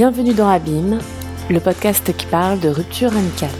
Bienvenue 0.00 0.32
dans 0.32 0.48
Abîme, 0.48 0.98
le 1.50 1.60
podcast 1.60 2.16
qui 2.16 2.24
parle 2.24 2.58
de 2.58 2.70
rupture 2.70 3.14
amicale. 3.14 3.50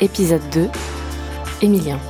Épisode 0.00 0.40
2 0.54 0.70
Émilien. 1.60 2.00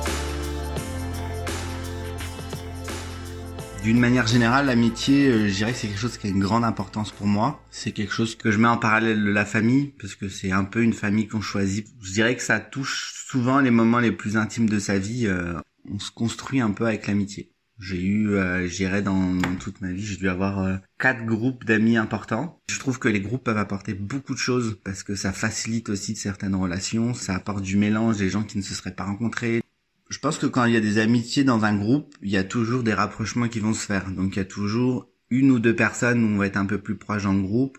D'une 3.83 3.99
manière 3.99 4.27
générale, 4.27 4.67
l'amitié, 4.67 5.27
euh, 5.27 5.49
je 5.49 5.53
dirais 5.53 5.73
que 5.73 5.79
c'est 5.79 5.87
quelque 5.87 5.99
chose 5.99 6.17
qui 6.17 6.27
a 6.27 6.29
une 6.29 6.39
grande 6.39 6.63
importance 6.63 7.11
pour 7.11 7.27
moi. 7.27 7.61
C'est 7.69 7.91
quelque 7.91 8.13
chose 8.13 8.37
que 8.37 8.51
je 8.51 8.59
mets 8.59 8.69
en 8.69 8.77
parallèle 8.77 9.25
de 9.25 9.29
la 9.29 9.43
famille, 9.43 9.93
parce 9.99 10.15
que 10.15 10.29
c'est 10.29 10.53
un 10.53 10.63
peu 10.63 10.83
une 10.83 10.93
famille 10.93 11.27
qu'on 11.27 11.41
choisit. 11.41 11.85
Je 12.01 12.13
dirais 12.13 12.37
que 12.37 12.43
ça 12.43 12.61
touche 12.61 13.25
souvent 13.27 13.59
les 13.59 13.71
moments 13.71 13.99
les 13.99 14.13
plus 14.13 14.37
intimes 14.37 14.69
de 14.69 14.79
sa 14.79 14.97
vie. 14.97 15.27
Euh, 15.27 15.59
on 15.91 15.99
se 15.99 16.11
construit 16.11 16.61
un 16.61 16.71
peu 16.71 16.85
avec 16.85 17.07
l'amitié. 17.07 17.51
J'ai 17.79 18.01
eu, 18.01 18.29
euh, 18.31 18.67
j'irais 18.67 19.01
dans, 19.01 19.39
toute 19.59 19.81
ma 19.81 19.91
vie, 19.91 20.05
j'ai 20.05 20.17
dû 20.17 20.29
avoir 20.29 20.59
euh, 20.59 20.77
quatre 20.97 21.25
groupes 21.25 21.63
d'amis 21.63 21.97
importants. 21.97 22.59
Je 22.69 22.79
trouve 22.79 22.97
que 22.99 23.07
les 23.07 23.21
groupes 23.21 23.43
peuvent 23.43 23.57
apporter 23.57 23.93
beaucoup 23.93 24.33
de 24.33 24.39
choses 24.39 24.79
parce 24.83 25.03
que 25.03 25.15
ça 25.15 25.31
facilite 25.31 25.89
aussi 25.89 26.15
certaines 26.15 26.55
relations, 26.55 27.13
ça 27.13 27.35
apporte 27.35 27.63
du 27.63 27.77
mélange 27.77 28.17
des 28.17 28.29
gens 28.29 28.43
qui 28.43 28.57
ne 28.57 28.63
se 28.63 28.73
seraient 28.73 28.95
pas 28.95 29.05
rencontrés, 29.05 29.61
je 30.09 30.19
pense 30.19 30.37
que 30.37 30.45
quand 30.45 30.65
il 30.65 30.73
y 30.73 30.77
a 30.77 30.81
des 30.81 30.99
amitiés 30.99 31.43
dans 31.43 31.65
un 31.65 31.75
groupe, 31.75 32.15
il 32.21 32.29
y 32.29 32.37
a 32.37 32.43
toujours 32.43 32.83
des 32.83 32.93
rapprochements 32.93 33.49
qui 33.49 33.59
vont 33.59 33.73
se 33.73 33.85
faire. 33.85 34.09
Donc 34.11 34.35
il 34.35 34.39
y 34.39 34.41
a 34.41 34.45
toujours 34.45 35.09
une 35.29 35.51
ou 35.51 35.59
deux 35.59 35.75
personnes 35.75 36.23
où 36.23 36.27
on 36.27 36.37
va 36.37 36.47
être 36.47 36.57
un 36.57 36.65
peu 36.65 36.77
plus 36.77 36.95
proche 36.95 37.23
dans 37.23 37.33
le 37.33 37.41
groupe. 37.41 37.77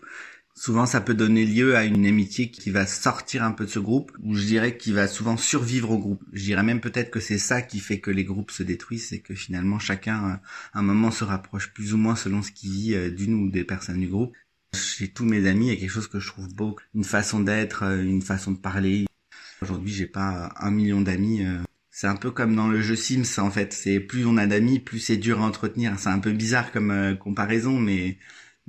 Souvent, 0.59 0.85
ça 0.85 0.99
peut 0.99 1.13
donner 1.13 1.45
lieu 1.45 1.77
à 1.77 1.85
une 1.85 2.05
amitié 2.05 2.51
qui 2.51 2.69
va 2.69 2.85
sortir 2.85 3.43
un 3.43 3.53
peu 3.53 3.63
de 3.63 3.69
ce 3.69 3.79
groupe, 3.79 4.11
ou 4.21 4.35
je 4.35 4.43
dirais 4.43 4.75
qu'il 4.75 4.93
va 4.93 5.07
souvent 5.07 5.37
survivre 5.37 5.91
au 5.91 5.97
groupe. 5.97 6.21
Je 6.33 6.43
dirais 6.43 6.63
même 6.63 6.81
peut-être 6.81 7.11
que 7.11 7.21
c'est 7.21 7.37
ça 7.37 7.61
qui 7.61 7.79
fait 7.79 8.01
que 8.01 8.11
les 8.11 8.25
groupes 8.25 8.51
se 8.51 8.63
détruisent, 8.63 9.07
c'est 9.07 9.19
que 9.19 9.33
finalement 9.33 9.79
chacun, 9.79 10.41
à 10.73 10.79
un 10.79 10.81
moment, 10.81 11.11
se 11.11 11.23
rapproche 11.23 11.71
plus 11.71 11.93
ou 11.93 11.97
moins 11.97 12.17
selon 12.17 12.41
ce 12.41 12.51
qu'il 12.51 12.71
vit 12.71 12.93
euh, 12.93 13.09
d'une 13.09 13.35
ou 13.35 13.49
des 13.49 13.63
personnes 13.63 14.01
du 14.01 14.09
groupe. 14.09 14.35
Chez 14.75 15.07
tous 15.07 15.23
mes 15.23 15.47
amis, 15.47 15.67
il 15.67 15.73
y 15.75 15.77
a 15.77 15.79
quelque 15.79 15.91
chose 15.91 16.09
que 16.09 16.19
je 16.19 16.27
trouve 16.27 16.53
beau, 16.53 16.75
une 16.93 17.05
façon 17.05 17.39
d'être, 17.39 17.83
euh, 17.83 18.03
une 18.03 18.21
façon 18.21 18.51
de 18.51 18.57
parler. 18.57 19.05
Aujourd'hui, 19.61 19.93
j'ai 19.93 20.07
pas 20.07 20.53
un 20.57 20.71
million 20.71 20.99
d'amis, 20.99 21.45
euh, 21.45 21.59
c'est 21.89 22.07
un 22.07 22.15
peu 22.15 22.31
comme 22.31 22.55
dans 22.55 22.67
le 22.67 22.81
jeu 22.81 22.95
Sims 22.95 23.41
en 23.41 23.51
fait. 23.51 23.73
C'est 23.73 23.99
plus 23.99 24.25
on 24.25 24.37
a 24.37 24.45
d'amis, 24.45 24.79
plus 24.79 24.99
c'est 24.99 25.17
dur 25.17 25.41
à 25.41 25.45
entretenir. 25.45 25.99
C'est 25.99 26.09
un 26.09 26.19
peu 26.19 26.31
bizarre 26.31 26.71
comme 26.71 26.91
euh, 26.91 27.15
comparaison, 27.15 27.77
mais 27.77 28.17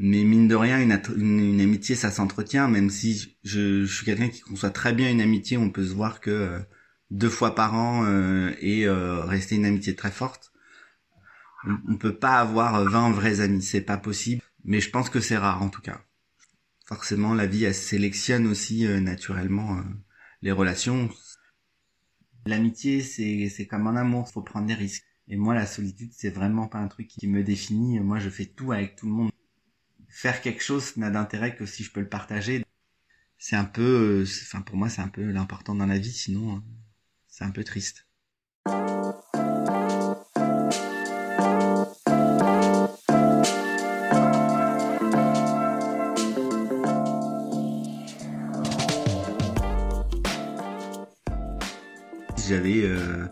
mais 0.02 0.24
mine 0.24 0.48
de 0.48 0.54
rien, 0.54 0.80
une, 0.80 1.60
amitié 1.60 1.94
ça 1.94 2.10
s'entretient. 2.10 2.68
Même 2.68 2.88
si 2.88 3.36
je, 3.44 3.84
suis 3.84 4.06
quelqu'un 4.06 4.30
qui 4.30 4.40
conçoit 4.40 4.70
très 4.70 4.94
bien 4.94 5.10
une 5.10 5.20
amitié, 5.20 5.58
on 5.58 5.70
peut 5.70 5.86
se 5.86 5.92
voir 5.92 6.20
que 6.20 6.30
euh, 6.30 6.58
deux 7.10 7.28
fois 7.28 7.54
par 7.54 7.74
an 7.74 8.04
euh, 8.06 8.50
et 8.60 8.88
rester 8.88 9.56
une 9.56 9.66
amitié 9.66 9.94
très 9.94 10.10
forte. 10.10 10.52
On, 11.64 11.76
on 11.88 11.96
peut 11.96 12.16
pas 12.16 12.40
avoir 12.40 12.82
20 12.82 13.12
vrais 13.12 13.40
amis, 13.40 13.62
c'est 13.62 13.82
pas 13.82 13.98
possible. 13.98 14.42
Mais 14.64 14.80
je 14.80 14.90
pense 14.90 15.10
que 15.10 15.20
c'est 15.20 15.36
rare 15.36 15.62
en 15.62 15.68
tout 15.68 15.82
cas. 15.82 16.00
Forcément, 16.86 17.34
la 17.34 17.46
vie 17.46 17.64
elle 17.64 17.74
sélectionne 17.74 18.46
aussi 18.46 18.88
naturellement 18.88 19.82
les 20.42 20.52
relations 20.52 21.10
L'amitié, 22.46 23.02
c'est, 23.02 23.48
c'est 23.50 23.66
comme 23.66 23.86
un 23.86 23.96
amour, 23.96 24.30
faut 24.30 24.42
prendre 24.42 24.66
des 24.66 24.74
risques. 24.74 25.04
Et 25.28 25.36
moi, 25.36 25.54
la 25.54 25.66
solitude, 25.66 26.10
c'est 26.12 26.30
vraiment 26.30 26.68
pas 26.68 26.78
un 26.78 26.88
truc 26.88 27.06
qui 27.06 27.26
me 27.26 27.42
définit. 27.44 28.00
Moi, 28.00 28.18
je 28.18 28.30
fais 28.30 28.46
tout 28.46 28.72
avec 28.72 28.96
tout 28.96 29.06
le 29.06 29.12
monde. 29.12 29.29
Faire 30.10 30.40
quelque 30.40 30.62
chose 30.62 30.96
n'a 30.96 31.08
d'intérêt 31.08 31.54
que 31.54 31.64
si 31.66 31.84
je 31.84 31.92
peux 31.92 32.00
le 32.00 32.08
partager. 32.08 32.64
C'est 33.38 33.56
un 33.56 33.64
peu, 33.64 34.22
euh, 34.22 34.24
enfin, 34.24 34.60
pour 34.60 34.76
moi, 34.76 34.88
c'est 34.90 35.00
un 35.00 35.08
peu 35.08 35.22
l'important 35.22 35.74
dans 35.74 35.86
la 35.86 35.98
vie, 35.98 36.12
sinon, 36.12 36.56
euh, 36.56 36.60
c'est 37.28 37.44
un 37.44 37.50
peu 37.50 37.64
triste. 37.64 38.06
j'avais 52.48 52.82
euh, 52.82 53.28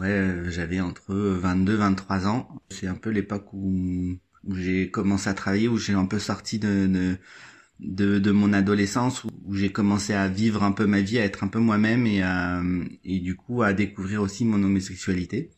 ouais, 0.00 0.50
j'avais 0.50 0.80
entre 0.80 1.12
22 1.12 1.74
23 1.74 2.28
ans. 2.28 2.48
C'est 2.70 2.86
un 2.86 2.94
peu 2.94 3.10
l'époque 3.10 3.52
où, 3.52 4.16
j'ai 4.54 4.90
commencé 4.90 5.28
à 5.28 5.34
travailler, 5.34 5.68
où 5.68 5.78
j'ai 5.78 5.94
un 5.94 6.06
peu 6.06 6.18
sorti 6.18 6.58
de, 6.58 6.86
de 6.86 7.18
de, 7.80 8.30
mon 8.30 8.52
adolescence 8.52 9.24
où 9.24 9.54
j'ai 9.54 9.70
commencé 9.70 10.14
à 10.14 10.28
vivre 10.28 10.62
un 10.62 10.72
peu 10.72 10.86
ma 10.86 11.00
vie, 11.00 11.18
à 11.18 11.24
être 11.24 11.44
un 11.44 11.48
peu 11.48 11.58
moi-même 11.58 12.06
et 12.06 12.22
et 13.04 13.20
du 13.20 13.36
coup 13.36 13.62
à 13.62 13.72
découvrir 13.72 14.22
aussi 14.22 14.44
mon 14.44 14.62
homosexualité. 14.62 15.50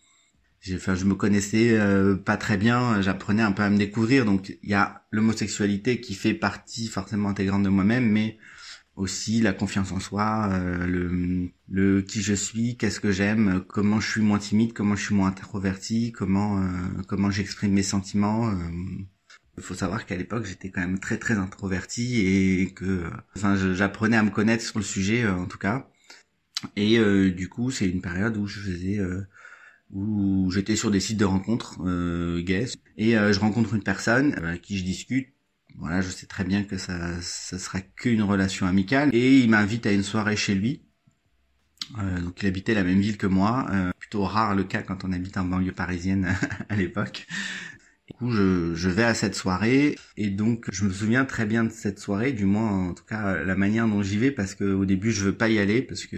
Enfin, 0.75 0.94
je 0.94 1.04
me 1.04 1.15
connaissais 1.15 1.78
euh, 1.78 2.16
pas 2.16 2.37
très 2.37 2.56
bien, 2.56 3.00
j'apprenais 3.00 3.43
un 3.43 3.53
peu 3.53 3.62
à 3.62 3.71
me 3.71 3.78
découvrir. 3.78 4.25
Donc 4.25 4.56
il 4.62 4.69
y 4.69 4.75
a 4.75 5.03
l'homosexualité 5.12 6.00
qui 6.00 6.15
fait 6.15 6.34
partie 6.34 6.88
forcément 6.88 7.28
intégrante 7.28 7.62
de 7.62 7.69
moi-même, 7.69 8.10
mais 8.10 8.38
aussi 8.98 9.41
la 9.41 9.53
confiance 9.53 9.92
en 9.92 10.00
soi, 10.00 10.50
euh, 10.53 10.86
le, 10.86 11.50
le 11.69 12.03
qui 12.03 12.20
je 12.20 12.34
suis, 12.34 12.76
qu'est-ce 12.76 13.00
que 13.00 13.12
j'aime, 13.12 13.64
comment 13.69 14.00
je 14.00 14.10
suis 14.10 14.20
moins 14.20 14.41
timide, 14.41 14.72
comment 14.72 14.97
je 14.97 15.04
suis 15.04 15.14
moins 15.14 15.28
introverti, 15.28 16.10
comment 16.12 16.60
euh, 16.60 16.66
comment 17.06 17.31
j'exprime 17.31 17.72
mes 17.72 17.84
sentiments. 17.84 18.50
Il 18.50 18.56
euh. 19.60 19.62
faut 19.62 19.75
savoir 19.75 20.04
qu'à 20.04 20.16
l'époque 20.16 20.47
j'étais 20.47 20.70
quand 20.70 20.81
même 20.81 20.98
très 20.98 21.16
très 21.16 21.34
introverti 21.34 22.26
et 22.26 22.72
que 22.75 23.04
enfin 23.36 23.54
j'apprenais 23.75 24.16
à 24.16 24.25
me 24.25 24.31
connaître 24.31 24.64
sur 24.64 24.81
le 24.81 24.84
sujet 24.84 25.26
en 25.28 25.47
tout 25.47 25.59
cas. 25.59 25.88
Et 26.75 26.98
du 27.30 27.48
coup 27.48 27.70
c'est 27.70 27.88
une 27.88 28.00
période 28.03 28.36
où 28.36 28.47
je 28.48 28.59
faisais 28.59 28.98
où 29.92 30.50
j'étais 30.50 30.76
sur 30.76 30.91
des 30.91 31.00
sites 31.00 31.19
de 31.19 31.25
rencontres 31.25 31.78
euh, 31.86 32.42
gays 32.42 32.72
et 32.97 33.12
je 33.12 33.38
rencontre 33.38 33.75
une 33.75 33.82
personne 33.84 34.34
avec 34.34 34.62
qui 34.62 34.76
je 34.76 34.84
discute 34.84 35.28
voilà, 35.78 36.00
je 36.00 36.11
sais 36.11 36.27
très 36.27 36.44
bien 36.44 36.65
que 36.65 36.77
ça, 36.77 37.21
ça 37.21 37.59
sera 37.59 37.81
qu'une 37.81 38.22
relation 38.22 38.66
amicale. 38.66 39.11
Et 39.12 39.39
il 39.39 39.50
m'invite 39.50 39.87
à 39.87 39.93
une 39.93 40.03
soirée 40.03 40.37
chez 40.37 40.55
lui. 40.55 40.83
Euh, 41.99 42.21
donc 42.21 42.43
il 42.43 42.47
habitait 42.47 42.75
la 42.75 42.84
même 42.84 43.00
ville 43.00 43.16
que 43.16 43.27
moi, 43.27 43.66
euh, 43.71 43.91
plutôt 43.99 44.25
rare 44.25 44.55
le 44.55 44.65
cas 44.65 44.83
quand 44.83 45.05
on 45.05 45.12
habite 45.12 45.37
en 45.39 45.44
banlieue 45.44 45.72
parisienne 45.72 46.34
à 46.69 46.77
l'époque. 46.77 47.27
Du 48.09 48.15
coup, 48.15 48.31
je, 48.31 48.75
je, 48.75 48.89
vais 48.89 49.05
à 49.05 49.12
cette 49.12 49.34
soirée 49.34 49.97
et 50.16 50.31
donc 50.31 50.66
je 50.72 50.84
me 50.84 50.91
souviens 50.91 51.27
très 51.27 51.44
bien 51.44 51.65
de 51.65 51.71
cette 51.71 51.99
soirée, 51.99 52.33
du 52.33 52.47
moins 52.47 52.89
en 52.89 52.95
tout 52.95 53.05
cas 53.05 53.45
la 53.45 53.55
manière 53.55 53.87
dont 53.87 54.03
j'y 54.03 54.16
vais, 54.16 54.31
parce 54.31 54.55
que 54.55 54.65
au 54.65 54.87
début 54.87 55.12
je 55.12 55.27
veux 55.27 55.37
pas 55.37 55.50
y 55.50 55.59
aller 55.59 55.83
parce 55.83 56.06
que 56.06 56.16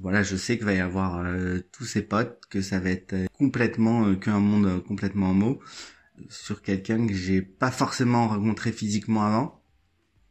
voilà, 0.00 0.22
je 0.22 0.36
sais 0.36 0.56
qu'il 0.56 0.66
va 0.66 0.74
y 0.74 0.80
avoir 0.80 1.18
euh, 1.18 1.58
tous 1.72 1.84
ses 1.84 2.02
potes, 2.02 2.38
que 2.48 2.62
ça 2.62 2.78
va 2.78 2.90
être 2.90 3.16
complètement 3.36 4.06
euh, 4.06 4.14
qu'un 4.14 4.38
monde 4.38 4.84
complètement 4.84 5.30
homo 5.32 5.60
sur 6.30 6.62
quelqu'un 6.62 7.06
que 7.06 7.14
j'ai 7.14 7.42
pas 7.42 7.70
forcément 7.70 8.28
rencontré 8.28 8.72
physiquement 8.72 9.24
avant. 9.24 9.62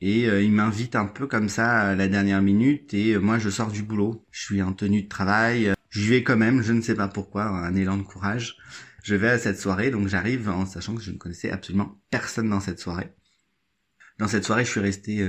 Et 0.02 0.28
euh, 0.28 0.42
il 0.42 0.52
m'invite 0.52 0.96
un 0.96 1.06
peu 1.06 1.28
comme 1.28 1.48
ça 1.48 1.82
à 1.82 1.96
la 1.96 2.08
dernière 2.08 2.42
minute 2.42 2.92
et 2.96 3.14
euh, 3.14 3.20
moi 3.20 3.38
je 3.38 3.50
sors 3.50 3.72
du 3.72 3.84
boulot. 3.84 4.26
Je 4.32 4.42
suis 4.42 4.62
en 4.64 4.74
tenue 4.74 5.04
de 5.04 5.08
travail. 5.08 5.70
Euh, 5.70 5.74
j'y 5.92 6.08
vais 6.08 6.24
quand 6.24 6.38
même, 6.38 6.64
je 6.64 6.74
ne 6.74 6.82
sais 6.82 6.96
pas 6.96 7.08
pourquoi, 7.08 7.46
un 7.46 7.76
élan 7.76 7.98
de 7.98 8.04
courage. 8.04 8.58
Je 9.04 9.14
vais 9.14 9.30
à 9.30 9.38
cette 9.38 9.60
soirée, 9.60 9.92
donc 9.92 10.08
j'arrive 10.08 10.50
en 10.50 10.66
sachant 10.66 10.96
que 10.96 11.02
je 11.02 11.12
ne 11.12 11.18
connaissais 11.18 11.52
absolument 11.52 12.02
personne 12.10 12.50
dans 12.50 12.60
cette 12.60 12.80
soirée. 12.80 13.14
Dans 14.18 14.28
cette 14.28 14.44
soirée, 14.44 14.66
je 14.66 14.70
suis 14.70 14.80
resté 14.80 15.28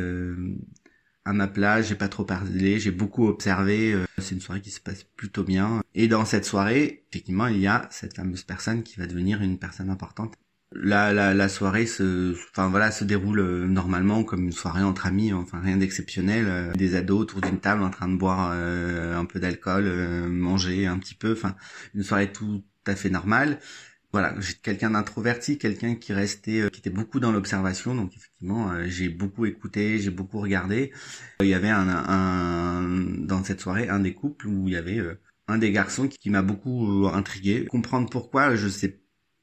à 1.24 1.32
ma 1.32 1.48
place, 1.48 1.88
j'ai 1.88 1.94
pas 1.94 2.08
trop 2.08 2.24
parlé, 2.24 2.78
j'ai 2.78 2.90
beaucoup 2.90 3.28
observé. 3.28 3.96
c'est 4.18 4.34
une 4.34 4.42
soirée 4.42 4.60
qui 4.60 4.70
se 4.70 4.80
passe 4.80 5.04
plutôt 5.04 5.42
bien. 5.42 5.82
Et 5.94 6.06
dans 6.06 6.26
cette 6.26 6.44
soirée, 6.44 7.06
effectivement, 7.10 7.46
il 7.46 7.60
y 7.60 7.66
a 7.66 7.88
cette 7.90 8.14
fameuse 8.14 8.42
personne 8.42 8.82
qui 8.82 8.98
va 8.98 9.06
devenir 9.06 9.40
une 9.40 9.58
personne 9.58 9.88
importante 9.88 10.34
la, 10.74 11.12
la, 11.12 11.34
la 11.34 11.48
soirée 11.48 11.86
se, 11.86 12.32
enfin 12.50 12.68
voilà, 12.68 12.90
se 12.90 13.04
déroule 13.04 13.40
euh, 13.40 13.66
normalement 13.66 14.24
comme 14.24 14.44
une 14.44 14.52
soirée 14.52 14.82
entre 14.82 15.06
amis, 15.06 15.32
enfin 15.32 15.60
rien 15.60 15.76
d'exceptionnel. 15.76 16.46
Euh, 16.48 16.72
des 16.72 16.94
ados 16.94 17.20
autour 17.20 17.40
d'une 17.40 17.58
table 17.60 17.82
en 17.82 17.90
train 17.90 18.08
de 18.08 18.16
boire 18.16 18.50
euh, 18.54 19.16
un 19.18 19.24
peu 19.24 19.40
d'alcool, 19.40 19.84
manger 20.28 20.86
un 20.86 20.98
petit 20.98 21.14
peu, 21.14 21.32
enfin 21.32 21.56
une 21.94 22.02
soirée 22.02 22.32
tout 22.32 22.64
à 22.86 22.96
fait 22.96 23.10
normale. 23.10 23.58
Voilà, 24.12 24.34
j'ai 24.40 24.54
quelqu'un 24.54 24.90
d'introverti, 24.90 25.58
quelqu'un 25.58 25.94
qui 25.94 26.12
restait, 26.12 26.68
qui 26.70 26.80
était 26.80 26.90
beaucoup 26.90 27.18
dans 27.18 27.32
l'observation, 27.32 27.94
donc 27.94 28.14
effectivement 28.14 28.70
j'ai 28.86 29.08
beaucoup 29.08 29.46
écouté, 29.46 29.98
j'ai 29.98 30.10
beaucoup 30.10 30.38
regardé. 30.38 30.92
Il 31.40 31.46
y 31.46 31.54
avait 31.54 31.70
un, 31.70 31.88
un, 31.88 32.82
dans 33.18 33.42
cette 33.42 33.60
soirée 33.60 33.88
un 33.88 34.00
des 34.00 34.14
couples 34.14 34.48
où 34.48 34.68
il 34.68 34.74
y 34.74 34.76
avait 34.76 35.00
un 35.48 35.58
des 35.58 35.72
garçons 35.72 36.08
qui, 36.08 36.18
qui 36.18 36.30
m'a 36.30 36.42
beaucoup 36.42 37.08
intrigué. 37.12 37.66
Comprendre 37.66 38.10
pourquoi, 38.10 38.54
je 38.54 38.68
sais 38.68 39.01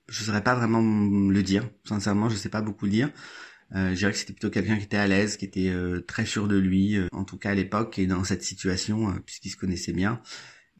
je 0.09 0.23
saurais 0.23 0.43
pas 0.43 0.55
vraiment 0.55 0.81
le 0.81 1.43
dire. 1.43 1.69
Sincèrement, 1.85 2.29
je 2.29 2.35
sais 2.35 2.49
pas 2.49 2.61
beaucoup 2.61 2.85
le 2.85 2.91
dire. 2.91 3.11
Euh, 3.75 3.91
je 3.91 3.95
dirais 3.95 4.11
que 4.11 4.17
c'était 4.17 4.33
plutôt 4.33 4.49
quelqu'un 4.49 4.77
qui 4.77 4.85
était 4.85 4.97
à 4.97 5.07
l'aise, 5.07 5.37
qui 5.37 5.45
était 5.45 5.69
euh, 5.69 6.01
très 6.01 6.25
sûr 6.25 6.47
de 6.47 6.57
lui, 6.57 6.97
euh, 6.97 7.07
en 7.11 7.23
tout 7.23 7.37
cas 7.37 7.51
à 7.51 7.55
l'époque 7.55 7.99
et 7.99 8.07
dans 8.07 8.23
cette 8.23 8.43
situation, 8.43 9.09
euh, 9.09 9.13
puisqu'il 9.25 9.49
se 9.51 9.57
connaissait 9.57 9.93
bien. 9.93 10.21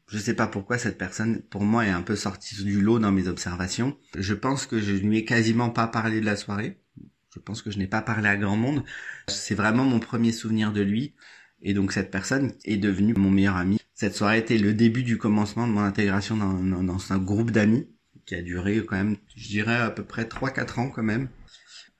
Je 0.08 0.18
sais 0.18 0.34
pas 0.34 0.48
pourquoi 0.48 0.76
cette 0.76 0.98
personne, 0.98 1.42
pour 1.42 1.62
moi, 1.62 1.86
est 1.86 1.90
un 1.90 2.02
peu 2.02 2.16
sortie 2.16 2.64
du 2.64 2.80
lot 2.80 2.98
dans 2.98 3.12
mes 3.12 3.28
observations. 3.28 3.96
Je 4.18 4.34
pense 4.34 4.66
que 4.66 4.80
je 4.80 4.92
lui 4.92 5.18
ai 5.18 5.24
quasiment 5.24 5.70
pas 5.70 5.86
parlé 5.86 6.20
de 6.20 6.26
la 6.26 6.34
soirée. 6.34 6.82
Je 7.32 7.38
pense 7.38 7.62
que 7.62 7.70
je 7.70 7.78
n'ai 7.78 7.86
pas 7.86 8.02
parlé 8.02 8.28
à 8.28 8.36
grand 8.36 8.56
monde. 8.56 8.84
C'est 9.28 9.54
vraiment 9.54 9.84
mon 9.84 10.00
premier 10.00 10.32
souvenir 10.32 10.72
de 10.72 10.80
lui. 10.80 11.14
Et 11.62 11.74
donc 11.74 11.92
cette 11.92 12.10
personne 12.10 12.54
est 12.64 12.76
devenue 12.78 13.14
mon 13.14 13.30
meilleur 13.30 13.56
ami. 13.56 13.78
Cette 13.94 14.16
soirée 14.16 14.38
était 14.38 14.58
le 14.58 14.74
début 14.74 15.04
du 15.04 15.16
commencement 15.16 15.68
de 15.68 15.72
mon 15.72 15.82
intégration 15.82 16.36
dans, 16.36 16.54
dans, 16.54 16.82
dans 16.82 17.12
un 17.12 17.18
groupe 17.18 17.52
d'amis 17.52 17.86
qui 18.30 18.36
a 18.36 18.42
duré 18.42 18.84
quand 18.86 18.96
même, 18.96 19.16
je 19.34 19.48
dirais 19.48 19.74
à 19.74 19.90
peu 19.90 20.04
près 20.04 20.22
3-4 20.22 20.78
ans 20.78 20.90
quand 20.90 21.02
même. 21.02 21.28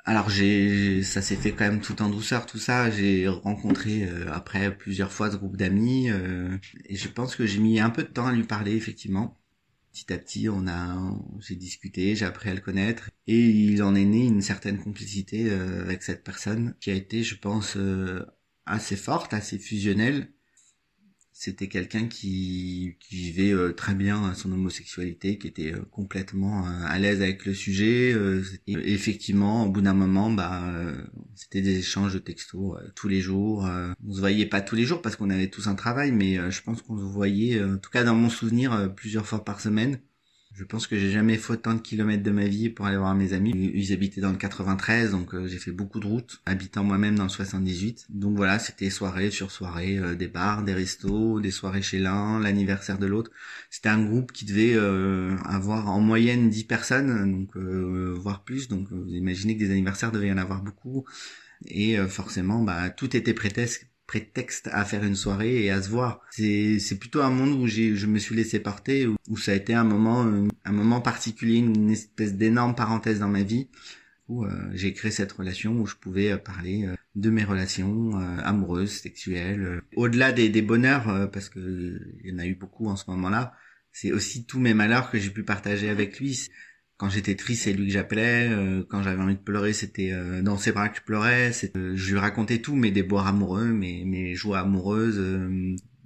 Alors 0.04 0.30
j'ai, 0.30 1.02
ça 1.02 1.22
s'est 1.22 1.34
fait 1.34 1.50
quand 1.50 1.64
même 1.64 1.80
tout 1.80 2.00
en 2.02 2.08
douceur, 2.08 2.46
tout 2.46 2.58
ça. 2.58 2.88
J'ai 2.88 3.26
rencontré 3.26 4.04
euh, 4.04 4.32
après 4.32 4.76
plusieurs 4.76 5.10
fois 5.10 5.28
ce 5.32 5.36
groupe 5.36 5.56
d'amis 5.56 6.08
euh, 6.08 6.56
et 6.86 6.94
je 6.94 7.08
pense 7.08 7.34
que 7.34 7.46
j'ai 7.46 7.58
mis 7.58 7.80
un 7.80 7.90
peu 7.90 8.04
de 8.04 8.08
temps 8.08 8.26
à 8.26 8.32
lui 8.32 8.44
parler 8.44 8.76
effectivement. 8.76 9.40
Petit 9.92 10.12
à 10.12 10.18
petit, 10.18 10.48
on 10.48 10.68
a, 10.68 10.96
j'ai 11.40 11.56
discuté, 11.56 12.14
j'ai 12.14 12.26
appris 12.26 12.48
à 12.48 12.54
le 12.54 12.60
connaître 12.60 13.10
et 13.26 13.36
il 13.36 13.82
en 13.82 13.96
est 13.96 14.04
né 14.04 14.24
une 14.24 14.40
certaine 14.40 14.78
complicité 14.78 15.50
euh, 15.50 15.82
avec 15.82 16.04
cette 16.04 16.22
personne 16.22 16.76
qui 16.80 16.92
a 16.92 16.94
été, 16.94 17.24
je 17.24 17.34
pense, 17.36 17.76
assez 18.66 18.96
forte, 18.96 19.34
assez 19.34 19.58
fusionnelle 19.58 20.32
c'était 21.40 21.68
quelqu'un 21.68 22.06
qui, 22.06 22.96
vivait 23.10 23.52
euh, 23.52 23.72
très 23.72 23.94
bien 23.94 24.34
son 24.34 24.52
homosexualité, 24.52 25.38
qui 25.38 25.46
était 25.46 25.72
euh, 25.72 25.80
complètement 25.90 26.66
euh, 26.66 26.84
à 26.84 26.98
l'aise 26.98 27.22
avec 27.22 27.46
le 27.46 27.54
sujet. 27.54 28.14
et 28.66 28.92
effectivement, 28.92 29.64
au 29.64 29.70
bout 29.70 29.80
d'un 29.80 29.94
moment, 29.94 30.30
bah, 30.30 30.62
c'était 31.34 31.62
des 31.62 31.78
échanges 31.78 32.12
de 32.12 32.18
textos 32.18 32.76
tous 32.94 33.08
les 33.08 33.22
jours. 33.22 33.66
on 34.06 34.12
se 34.12 34.20
voyait 34.20 34.44
pas 34.44 34.60
tous 34.60 34.76
les 34.76 34.84
jours 34.84 35.00
parce 35.00 35.16
qu'on 35.16 35.30
avait 35.30 35.48
tous 35.48 35.66
un 35.66 35.74
travail, 35.74 36.12
mais 36.12 36.50
je 36.50 36.62
pense 36.62 36.82
qu'on 36.82 36.98
se 36.98 37.04
voyait, 37.04 37.62
en 37.62 37.78
tout 37.78 37.90
cas 37.90 38.04
dans 38.04 38.14
mon 38.14 38.28
souvenir, 38.28 38.92
plusieurs 38.94 39.26
fois 39.26 39.42
par 39.42 39.60
semaine. 39.60 39.98
Je 40.60 40.66
pense 40.66 40.86
que 40.86 40.98
j'ai 40.98 41.10
jamais 41.10 41.38
fait 41.38 41.54
autant 41.54 41.72
de 41.72 41.80
kilomètres 41.80 42.22
de 42.22 42.30
ma 42.30 42.44
vie 42.44 42.68
pour 42.68 42.84
aller 42.84 42.98
voir 42.98 43.14
mes 43.14 43.32
amis. 43.32 43.72
Ils 43.72 43.94
habitaient 43.94 44.20
dans 44.20 44.30
le 44.30 44.36
93, 44.36 45.12
donc 45.12 45.34
euh, 45.34 45.46
j'ai 45.46 45.56
fait 45.56 45.70
beaucoup 45.70 46.00
de 46.00 46.06
routes, 46.06 46.42
habitant 46.44 46.84
moi-même 46.84 47.16
dans 47.16 47.22
le 47.22 47.30
78. 47.30 48.08
Donc 48.10 48.36
voilà, 48.36 48.58
c'était 48.58 48.90
soirée 48.90 49.30
sur 49.30 49.50
soirée, 49.50 49.96
euh, 49.96 50.14
des 50.14 50.28
bars, 50.28 50.62
des 50.62 50.74
restos, 50.74 51.40
des 51.40 51.50
soirées 51.50 51.80
chez 51.80 51.98
l'un, 51.98 52.38
l'anniversaire 52.40 52.98
de 52.98 53.06
l'autre. 53.06 53.30
C'était 53.70 53.88
un 53.88 54.04
groupe 54.04 54.32
qui 54.32 54.44
devait 54.44 54.74
euh, 54.74 55.34
avoir 55.46 55.88
en 55.88 56.00
moyenne 56.00 56.50
10 56.50 56.64
personnes, 56.64 57.32
donc 57.32 57.56
voire 57.56 58.44
plus. 58.44 58.68
Donc 58.68 58.88
vous 58.90 59.14
imaginez 59.14 59.56
que 59.56 59.60
des 59.60 59.70
anniversaires 59.70 60.12
devaient 60.12 60.28
y 60.28 60.32
en 60.32 60.36
avoir 60.36 60.62
beaucoup. 60.62 61.06
Et 61.68 61.96
forcément, 62.06 62.62
bah, 62.62 62.90
tout 62.90 63.16
était 63.16 63.32
prétexte 63.32 63.89
prétexte 64.10 64.68
à 64.72 64.84
faire 64.84 65.04
une 65.04 65.14
soirée 65.14 65.62
et 65.62 65.70
à 65.70 65.80
se 65.80 65.88
voir. 65.88 66.20
C'est 66.30 66.80
c'est 66.80 66.98
plutôt 66.98 67.22
un 67.22 67.30
monde 67.30 67.52
où 67.60 67.68
j'ai 67.68 67.94
je 67.94 68.08
me 68.08 68.18
suis 68.18 68.34
laissé 68.34 68.58
porter 68.58 69.06
où, 69.06 69.36
ça 69.36 69.52
a 69.52 69.54
été 69.54 69.72
un 69.72 69.84
moment 69.84 70.28
un 70.64 70.72
moment 70.72 71.00
particulier, 71.00 71.58
une 71.58 71.90
espèce 71.90 72.34
d'énorme 72.34 72.74
parenthèse 72.74 73.20
dans 73.20 73.28
ma 73.28 73.44
vie 73.44 73.68
où 74.26 74.44
euh, 74.44 74.50
j'ai 74.72 74.92
créé 74.94 75.12
cette 75.12 75.30
relation 75.30 75.72
où 75.80 75.86
je 75.86 75.94
pouvais 75.94 76.32
euh, 76.32 76.38
parler 76.38 76.86
euh, 76.86 76.96
de 77.14 77.30
mes 77.30 77.44
relations 77.44 78.12
amoureuses, 78.44 78.90
sexuelles, 78.90 79.80
au-delà 79.94 80.32
des, 80.32 80.48
des 80.48 80.62
bonheurs 80.62 81.30
parce 81.30 81.48
que 81.48 82.00
il 82.24 82.30
y 82.30 82.34
en 82.34 82.38
a 82.38 82.46
eu 82.46 82.54
beaucoup 82.54 82.88
en 82.88 82.96
ce 82.96 83.04
moment-là. 83.10 83.54
C'est 83.92 84.12
aussi 84.12 84.44
tous 84.44 84.60
mes 84.60 84.74
malheurs 84.74 85.10
que 85.10 85.18
j'ai 85.18 85.30
pu 85.30 85.44
partager 85.44 85.88
avec 85.88 86.18
lui 86.18 86.48
quand 87.00 87.08
j'étais 87.08 87.34
triste, 87.34 87.62
c'est 87.62 87.72
lui 87.72 87.86
que 87.86 87.92
j'appelais. 87.94 88.50
Euh, 88.50 88.84
quand 88.86 89.02
j'avais 89.02 89.22
envie 89.22 89.34
de 89.34 89.40
pleurer, 89.40 89.72
c'était 89.72 90.12
euh, 90.12 90.42
dans 90.42 90.58
ses 90.58 90.70
bras 90.70 90.90
que 90.90 90.98
je 90.98 91.02
pleurais. 91.02 91.50
Euh, 91.74 91.92
je 91.96 92.12
lui 92.12 92.18
racontais 92.18 92.58
tout, 92.58 92.76
mes 92.76 92.90
déboires 92.90 93.26
amoureux, 93.26 93.68
mes, 93.72 94.04
mes 94.04 94.34
joies 94.34 94.58
amoureuses. 94.58 95.18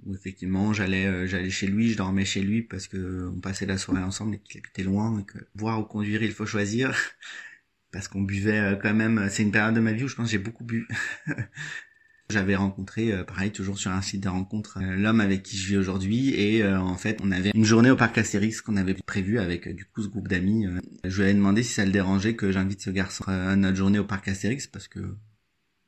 où 0.05 0.15
effectivement, 0.15 0.71
j'allais 0.71 1.27
j'allais 1.27 1.49
chez 1.49 1.67
lui, 1.67 1.91
je 1.91 1.97
dormais 1.97 2.23
chez 2.23 2.41
lui 2.41 2.61
parce 2.61 2.87
que 2.87 3.29
on 3.35 3.41
passait 3.41 3.65
la 3.65 3.77
soirée 3.77 4.03
ensemble 4.03 4.35
et 4.35 4.39
qu'il 4.39 4.59
habitait 4.59 4.83
loin. 4.83 5.19
Et 5.19 5.25
que 5.25 5.37
voir 5.55 5.81
ou 5.81 5.83
conduire, 5.83 6.23
il 6.23 6.31
faut 6.31 6.45
choisir. 6.45 6.95
parce 7.91 8.07
qu'on 8.07 8.21
buvait 8.21 8.79
quand 8.81 8.93
même. 8.93 9.27
C'est 9.29 9.43
une 9.43 9.51
période 9.51 9.75
de 9.75 9.81
ma 9.81 9.91
vie 9.91 10.05
où 10.05 10.07
je 10.07 10.15
pense 10.15 10.29
j'ai 10.31 10.37
beaucoup 10.37 10.63
bu. 10.63 10.87
J'avais 12.31 12.55
rencontré, 12.55 13.11
euh, 13.11 13.23
pareil, 13.23 13.51
toujours 13.51 13.77
sur 13.77 13.91
un 13.91 14.01
site 14.01 14.23
de 14.23 14.29
rencontre, 14.29 14.79
euh, 14.81 14.95
l'homme 14.95 15.21
avec 15.21 15.43
qui 15.43 15.57
je 15.57 15.67
vis 15.67 15.77
aujourd'hui. 15.77 16.33
Et 16.33 16.63
euh, 16.63 16.79
en 16.79 16.97
fait, 16.97 17.19
on 17.23 17.31
avait 17.31 17.51
une 17.53 17.65
journée 17.65 17.91
au 17.91 17.95
parc 17.95 18.17
Astérix 18.17 18.61
qu'on 18.61 18.77
avait 18.77 18.95
prévu 18.95 19.37
avec 19.37 19.69
du 19.69 19.85
coup 19.85 20.01
ce 20.01 20.07
groupe 20.07 20.27
d'amis. 20.27 20.65
je 21.03 21.15
lui 21.17 21.23
avais 21.23 21.35
demandé 21.35 21.61
si 21.61 21.73
ça 21.73 21.85
le 21.85 21.91
dérangeait 21.91 22.35
que 22.35 22.51
j'invite 22.51 22.81
ce 22.81 22.89
garçon 22.89 23.25
à 23.27 23.55
notre 23.55 23.77
journée 23.77 23.99
au 23.99 24.05
parc 24.05 24.27
Astérix 24.27 24.65
parce 24.65 24.87
que 24.87 24.99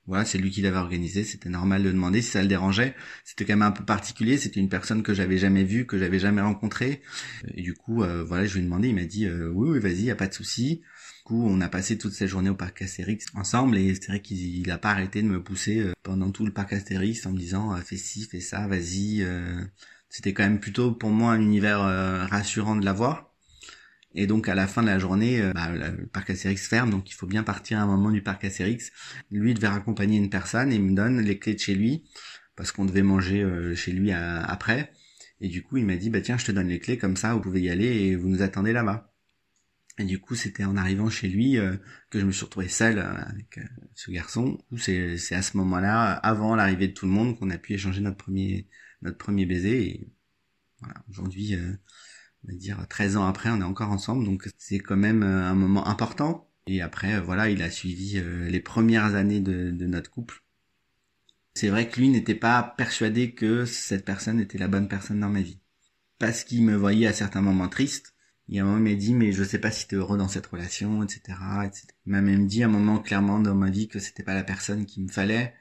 voilà, 0.05 0.25
c'est 0.25 0.37
lui 0.37 0.51
qui 0.51 0.61
l'avait 0.61 0.77
organisé, 0.77 1.23
c'était 1.23 1.49
normal 1.49 1.83
de 1.83 1.91
demander 1.91 2.21
si 2.21 2.29
ça 2.29 2.41
le 2.41 2.47
dérangeait. 2.47 2.95
C'était 3.25 3.43
quand 3.43 3.53
même 3.53 3.67
un 3.67 3.71
peu 3.71 3.83
particulier, 3.83 4.37
c'était 4.37 4.59
une 4.59 4.69
personne 4.69 5.03
que 5.03 5.13
j'avais 5.13 5.37
jamais 5.37 5.63
vue, 5.63 5.85
que 5.85 5.97
j'avais 5.97 6.19
jamais 6.19 6.41
rencontrée. 6.41 7.01
Et 7.55 7.61
du 7.61 7.73
coup, 7.73 8.05
voilà, 8.25 8.45
je 8.45 8.53
lui 8.53 8.61
ai 8.61 8.63
demandé, 8.63 8.87
il 8.87 8.95
m'a 8.95 9.03
dit 9.03 9.27
oui, 9.27 9.71
oui, 9.71 9.79
vas-y, 9.79 10.03
y 10.03 10.11
a 10.11 10.15
pas 10.15 10.27
de 10.27 10.33
souci 10.33 10.81
coup, 11.27 11.45
on 11.45 11.59
a 11.59 11.67
passé 11.67 11.97
toute 11.97 12.13
cette 12.13 12.29
journée 12.29 12.49
au 12.49 12.55
parc 12.55 12.81
Astérix 12.81 13.25
ensemble 13.35 13.77
et 13.77 13.93
c'est 13.95 14.07
vrai 14.07 14.21
qu'il 14.21 14.71
a 14.71 14.77
pas 14.77 14.91
arrêté 14.91 15.21
de 15.21 15.27
me 15.27 15.43
pousser 15.43 15.79
euh, 15.79 15.91
pendant 16.01 16.31
tout 16.31 16.45
le 16.45 16.53
parc 16.53 16.71
Astérix 16.71 17.25
en 17.25 17.33
me 17.33 17.37
disant 17.37 17.73
euh, 17.73 17.81
fais 17.81 17.97
ci, 17.97 18.23
fais 18.23 18.39
ça, 18.39 18.65
vas-y. 18.65 19.23
Euh. 19.23 19.61
C'était 20.07 20.31
quand 20.31 20.43
même 20.43 20.61
plutôt 20.61 20.93
pour 20.93 21.09
moi 21.09 21.33
un 21.33 21.41
univers 21.41 21.81
rassurant 22.29 22.77
de 22.77 22.85
l'avoir. 22.85 23.33
Et 24.15 24.25
donc 24.25 24.47
à 24.47 24.55
la 24.55 24.65
fin 24.65 24.81
de 24.81 24.87
la 24.87 24.99
journée, 24.99 25.51
bah, 25.53 25.69
le 25.69 26.07
parc 26.07 26.29
Astérix 26.29 26.65
ferme, 26.65 26.91
donc 26.91 27.11
il 27.11 27.13
faut 27.13 27.27
bien 27.27 27.43
partir 27.43 27.79
à 27.79 27.81
un 27.81 27.87
moment 27.87 28.09
du 28.09 28.21
parc 28.21 28.45
Astérix. 28.45 28.93
Lui 29.29 29.53
devait 29.53 29.67
raccompagner 29.67 30.17
une 30.17 30.29
personne 30.29 30.71
et 30.71 30.75
il 30.75 30.81
me 30.81 30.95
donne 30.95 31.19
les 31.19 31.39
clés 31.39 31.55
de 31.55 31.59
chez 31.59 31.75
lui 31.75 32.05
parce 32.55 32.71
qu'on 32.71 32.85
devait 32.85 33.01
manger 33.01 33.45
chez 33.75 33.91
lui 33.91 34.13
après. 34.13 34.93
Et 35.41 35.49
du 35.49 35.61
coup, 35.61 35.75
il 35.75 35.85
m'a 35.85 35.97
dit 35.97 36.09
bah 36.09 36.21
tiens, 36.21 36.37
je 36.37 36.45
te 36.45 36.53
donne 36.53 36.69
les 36.69 36.79
clés 36.79 36.97
comme 36.97 37.17
ça, 37.17 37.33
vous 37.33 37.41
pouvez 37.41 37.59
y 37.59 37.69
aller 37.69 37.87
et 37.87 38.15
vous 38.15 38.29
nous 38.29 38.41
attendez 38.41 38.71
là-bas. 38.71 39.13
Et 39.99 40.05
du 40.05 40.19
coup, 40.19 40.35
c'était 40.35 40.63
en 40.63 40.77
arrivant 40.77 41.09
chez 41.09 41.27
lui 41.27 41.57
euh, 41.57 41.75
que 42.09 42.19
je 42.19 42.25
me 42.25 42.31
suis 42.31 42.45
retrouvé 42.45 42.67
seul 42.67 42.99
euh, 42.99 43.15
avec 43.15 43.57
euh, 43.57 43.63
ce 43.95 44.11
garçon. 44.11 44.59
C'est, 44.77 45.17
c'est 45.17 45.35
à 45.35 45.41
ce 45.41 45.57
moment-là, 45.57 46.11
avant 46.13 46.55
l'arrivée 46.55 46.87
de 46.87 46.93
tout 46.93 47.05
le 47.07 47.11
monde, 47.11 47.37
qu'on 47.37 47.49
a 47.49 47.57
pu 47.57 47.73
échanger 47.73 48.01
notre 48.01 48.17
premier 48.17 48.67
notre 49.01 49.17
premier 49.17 49.45
baiser. 49.45 50.09
Aujourd'hui, 51.09 51.55
on 52.43 52.47
va 52.47 52.53
dire 52.55 52.87
13 52.89 53.17
ans 53.17 53.27
après, 53.27 53.51
on 53.51 53.61
est 53.61 53.63
encore 53.63 53.91
ensemble, 53.91 54.25
donc 54.25 54.49
c'est 54.57 54.79
quand 54.79 54.97
même 54.97 55.21
un 55.21 55.53
moment 55.53 55.87
important. 55.87 56.49
Et 56.65 56.81
après, 56.81 57.21
voilà, 57.21 57.47
il 57.51 57.61
a 57.61 57.69
suivi 57.69 58.19
les 58.49 58.59
premières 58.59 59.13
années 59.13 59.39
de, 59.39 59.69
de 59.69 59.85
notre 59.85 60.09
couple. 60.09 60.43
C'est 61.53 61.69
vrai 61.69 61.89
que 61.89 61.99
lui 61.99 62.09
n'était 62.09 62.33
pas 62.33 62.63
persuadé 62.63 63.33
que 63.35 63.65
cette 63.65 64.03
personne 64.03 64.39
était 64.39 64.57
la 64.57 64.67
bonne 64.67 64.87
personne 64.87 65.19
dans 65.19 65.29
ma 65.29 65.41
vie. 65.41 65.59
Parce 66.17 66.43
qu'il 66.43 66.63
me 66.63 66.75
voyait 66.75 67.07
à 67.07 67.13
certains 67.13 67.41
moments 67.41 67.69
triste, 67.69 68.15
il 68.49 68.55
y 68.55 68.59
a 68.59 68.63
un 68.63 68.65
moment, 68.65 68.77
il 68.77 68.93
m'a 68.93 68.99
dit, 68.99 69.13
mais 69.13 69.31
je 69.33 69.43
sais 69.43 69.59
pas 69.59 69.71
si 69.71 69.87
tu 69.87 69.95
es 69.95 69.97
heureux 69.97 70.17
dans 70.17 70.29
cette 70.29 70.47
relation, 70.47 71.03
etc., 71.03 71.37
etc. 71.65 71.87
Il 72.05 72.11
m'a 72.11 72.21
même 72.21 72.47
dit 72.47 72.63
à 72.63 72.67
un 72.67 72.69
moment 72.69 72.99
clairement 72.99 73.39
dans 73.39 73.55
ma 73.55 73.69
vie 73.69 73.87
que 73.87 73.99
c'était 73.99 74.23
pas 74.23 74.33
la 74.33 74.43
personne 74.43 74.85
qu'il 74.85 75.03
me 75.03 75.09
fallait. 75.09 75.53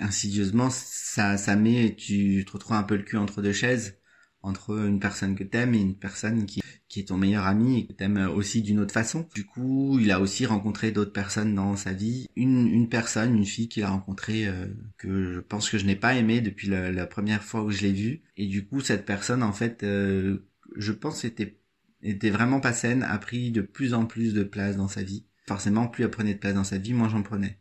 Insidieusement, 0.00 0.68
ça, 0.70 1.36
ça 1.36 1.54
met, 1.56 1.94
tu 1.96 2.44
te 2.44 2.52
retrouves 2.52 2.76
un 2.76 2.82
peu 2.82 2.96
le 2.96 3.04
cul 3.04 3.16
entre 3.16 3.42
deux 3.42 3.52
chaises, 3.52 3.98
entre 4.42 4.76
une 4.88 4.98
personne 4.98 5.36
que 5.36 5.44
t'aimes 5.44 5.74
et 5.74 5.80
une 5.80 5.96
personne 5.96 6.46
qui, 6.46 6.62
qui 6.88 7.00
est 7.00 7.08
ton 7.08 7.16
meilleur 7.16 7.46
ami 7.46 7.78
et 7.78 7.86
que 7.86 7.92
t'aimes 7.92 8.28
aussi 8.34 8.60
d'une 8.62 8.80
autre 8.80 8.92
façon. 8.92 9.28
Du 9.34 9.46
coup, 9.46 9.98
il 10.00 10.10
a 10.10 10.20
aussi 10.20 10.44
rencontré 10.44 10.90
d'autres 10.90 11.12
personnes 11.12 11.54
dans 11.54 11.76
sa 11.76 11.92
vie. 11.92 12.28
Une, 12.34 12.66
une 12.66 12.88
personne, 12.88 13.36
une 13.36 13.44
fille 13.44 13.68
qu'il 13.68 13.84
a 13.84 13.90
rencontrée 13.90 14.48
euh, 14.48 14.66
que 14.98 15.34
je 15.34 15.40
pense 15.40 15.70
que 15.70 15.78
je 15.78 15.86
n'ai 15.86 15.94
pas 15.94 16.16
aimé 16.16 16.40
depuis 16.40 16.68
la, 16.68 16.90
la, 16.90 17.06
première 17.06 17.44
fois 17.44 17.62
où 17.62 17.70
je 17.70 17.82
l'ai 17.82 17.92
vue. 17.92 18.22
Et 18.36 18.46
du 18.48 18.66
coup, 18.66 18.80
cette 18.80 19.06
personne, 19.06 19.44
en 19.44 19.52
fait, 19.52 19.84
euh, 19.84 20.44
je 20.76 20.92
pense 20.92 21.20
c'était 21.20 21.61
était 22.02 22.30
vraiment 22.30 22.60
pas 22.60 22.72
saine, 22.72 23.02
a 23.02 23.18
pris 23.18 23.50
de 23.50 23.62
plus 23.62 23.94
en 23.94 24.06
plus 24.06 24.34
de 24.34 24.42
place 24.42 24.76
dans 24.76 24.88
sa 24.88 25.02
vie. 25.02 25.24
Forcément, 25.46 25.88
plus 25.88 26.04
elle 26.04 26.10
prenait 26.10 26.34
de 26.34 26.38
place 26.38 26.54
dans 26.54 26.64
sa 26.64 26.78
vie, 26.78 26.94
moins 26.94 27.08
j'en 27.08 27.22
prenais. 27.22 27.58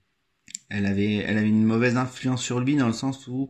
Elle 0.69 0.85
avait, 0.85 1.15
elle 1.15 1.37
avait 1.37 1.49
une 1.49 1.65
mauvaise 1.65 1.97
influence 1.97 2.41
sur 2.41 2.59
lui 2.59 2.75
dans 2.75 2.87
le 2.87 2.93
sens 2.93 3.27
où, 3.27 3.49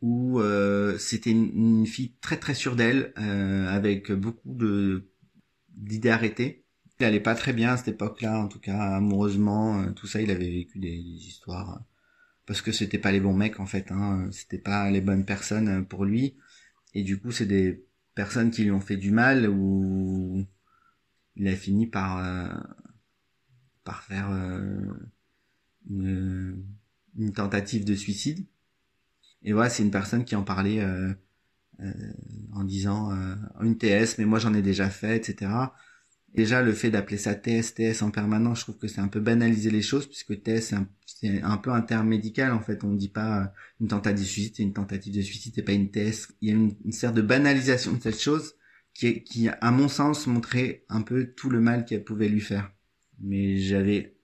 où 0.00 0.40
euh, 0.40 0.98
c'était 0.98 1.30
une, 1.30 1.86
fille 1.86 2.14
très 2.20 2.38
très 2.38 2.54
sûre 2.54 2.76
d'elle, 2.76 3.12
euh, 3.18 3.68
avec 3.68 4.10
beaucoup 4.12 4.54
de 4.54 5.08
d'idées 5.76 6.10
arrêtées. 6.10 6.64
Il 7.00 7.06
allait 7.06 7.20
pas 7.20 7.34
très 7.34 7.52
bien 7.52 7.72
à 7.72 7.76
cette 7.76 7.88
époque-là, 7.88 8.38
en 8.38 8.48
tout 8.48 8.60
cas 8.60 8.78
amoureusement, 8.96 9.80
euh, 9.80 9.90
tout 9.90 10.06
ça. 10.06 10.20
Il 10.20 10.30
avait 10.30 10.50
vécu 10.50 10.78
des, 10.78 10.90
histoires 10.90 11.82
parce 12.46 12.62
que 12.62 12.72
c'était 12.72 12.98
pas 12.98 13.12
les 13.12 13.20
bons 13.20 13.34
mecs 13.34 13.60
en 13.60 13.66
fait, 13.66 13.92
hein, 13.92 14.28
c'était 14.32 14.58
pas 14.58 14.90
les 14.90 15.00
bonnes 15.00 15.24
personnes 15.24 15.86
pour 15.86 16.04
lui. 16.04 16.36
Et 16.94 17.02
du 17.02 17.18
coup, 17.18 17.32
c'est 17.32 17.46
des 17.46 17.84
personnes 18.14 18.50
qui 18.50 18.64
lui 18.64 18.70
ont 18.70 18.80
fait 18.80 18.96
du 18.96 19.10
mal 19.10 19.48
ou 19.48 20.44
il 21.36 21.48
a 21.48 21.56
fini 21.56 21.86
par 21.86 22.18
euh, 22.18 22.60
par 23.84 24.02
faire 24.02 24.30
euh, 24.30 24.92
une, 25.88 26.64
une, 27.16 27.32
tentative 27.32 27.84
de 27.84 27.94
suicide. 27.94 28.46
Et 29.42 29.52
voilà 29.52 29.70
c'est 29.70 29.82
une 29.82 29.90
personne 29.90 30.24
qui 30.24 30.36
en 30.36 30.44
parlait 30.44 30.80
euh, 30.80 31.12
en 32.52 32.64
disant 32.64 33.10
une 33.60 33.76
TS 33.76 34.18
mais 34.18 34.24
moi 34.24 34.38
j'en 34.38 34.54
ai 34.54 34.62
déjà 34.62 34.88
fait 34.88 35.16
etc 35.16 35.50
Déjà, 36.34 36.62
le 36.62 36.72
fait 36.72 36.90
d'appeler 36.90 37.18
ça 37.18 37.34
TS, 37.34 37.74
TS 37.74 38.02
en 38.02 38.10
permanence, 38.10 38.60
je 38.60 38.64
trouve 38.64 38.78
que 38.78 38.88
c'est 38.88 39.00
un 39.00 39.08
peu 39.08 39.20
banaliser 39.20 39.70
les 39.70 39.82
choses, 39.82 40.06
puisque 40.06 40.42
TS, 40.42 40.72
c'est 41.04 41.42
un, 41.42 41.56
peu 41.58 41.70
un 41.70 42.04
médical, 42.04 42.52
en 42.52 42.60
fait. 42.60 42.84
On 42.84 42.88
ne 42.88 42.96
dit 42.96 43.10
pas 43.10 43.42
euh, 43.42 43.46
une 43.80 43.88
tentative 43.88 44.24
de 44.24 44.28
suicide, 44.28 44.54
c'est 44.56 44.62
une 44.62 44.72
tentative 44.72 45.14
de 45.14 45.20
suicide, 45.20 45.52
c'est 45.54 45.62
pas 45.62 45.72
une 45.72 45.90
TS. 45.90 46.28
Il 46.40 46.48
y 46.48 46.52
a 46.52 46.54
une, 46.54 46.92
sorte 46.92 47.14
de 47.14 47.22
banalisation 47.22 47.92
de 47.92 48.00
cette 48.00 48.20
chose 48.20 48.54
qui, 48.94 49.22
qui, 49.24 49.48
à 49.48 49.70
mon 49.70 49.88
sens, 49.88 50.26
montrait 50.26 50.84
un 50.88 51.02
peu 51.02 51.26
tout 51.26 51.50
le 51.50 51.60
mal 51.60 51.84
qu'elle 51.84 52.04
pouvait 52.04 52.28
lui 52.28 52.40
faire. 52.40 52.72
Mais 53.20 53.58
j'avais 53.58 54.16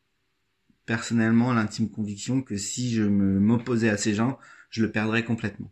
personnellement 0.86 1.52
l'intime 1.52 1.90
conviction 1.90 2.40
que 2.40 2.56
si 2.56 2.94
je 2.94 3.02
me 3.02 3.38
m'opposais 3.38 3.90
à 3.90 3.98
ces 3.98 4.14
gens, 4.14 4.38
je 4.70 4.82
le 4.82 4.90
perdrais 4.90 5.24
complètement 5.24 5.70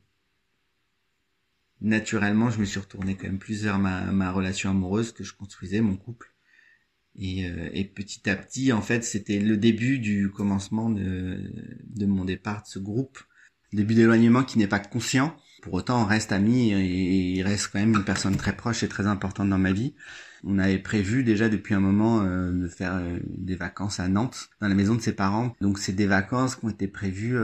naturellement, 1.80 2.50
je 2.50 2.58
me 2.58 2.64
suis 2.64 2.80
retourné 2.80 3.16
quand 3.16 3.26
même 3.26 3.38
plus 3.38 3.64
vers 3.64 3.78
ma, 3.78 4.12
ma 4.12 4.30
relation 4.32 4.70
amoureuse 4.70 5.12
que 5.12 5.24
je 5.24 5.34
construisais, 5.34 5.80
mon 5.80 5.96
couple. 5.96 6.32
Et, 7.18 7.48
euh, 7.48 7.70
et, 7.72 7.84
petit 7.84 8.28
à 8.28 8.36
petit, 8.36 8.72
en 8.72 8.82
fait, 8.82 9.02
c'était 9.02 9.38
le 9.38 9.56
début 9.56 9.98
du 9.98 10.30
commencement 10.30 10.90
de, 10.90 11.50
de 11.84 12.06
mon 12.06 12.24
départ 12.24 12.62
de 12.62 12.68
ce 12.68 12.78
groupe. 12.78 13.18
début 13.72 13.94
d'éloignement 13.94 14.44
qui 14.44 14.58
n'est 14.58 14.66
pas 14.66 14.78
conscient. 14.78 15.34
Pour 15.62 15.74
autant, 15.74 16.02
on 16.02 16.04
reste 16.04 16.32
amis 16.32 16.72
et 16.72 17.32
il 17.32 17.42
reste 17.42 17.68
quand 17.72 17.78
même 17.78 17.94
une 17.94 18.04
personne 18.04 18.36
très 18.36 18.54
proche 18.54 18.82
et 18.82 18.88
très 18.88 19.06
importante 19.06 19.48
dans 19.48 19.58
ma 19.58 19.72
vie. 19.72 19.94
On 20.44 20.58
avait 20.58 20.78
prévu 20.78 21.24
déjà 21.24 21.48
depuis 21.48 21.74
un 21.74 21.80
moment 21.80 22.22
euh, 22.22 22.52
de 22.52 22.68
faire 22.68 22.94
euh, 22.96 23.18
des 23.24 23.56
vacances 23.56 23.98
à 23.98 24.08
Nantes, 24.08 24.50
dans 24.60 24.68
la 24.68 24.74
maison 24.74 24.94
de 24.94 25.00
ses 25.00 25.14
parents. 25.14 25.56
Donc 25.60 25.78
c'est 25.78 25.92
des 25.94 26.06
vacances 26.06 26.56
qui 26.56 26.66
ont 26.66 26.68
été 26.68 26.86
prévues, 26.86 27.36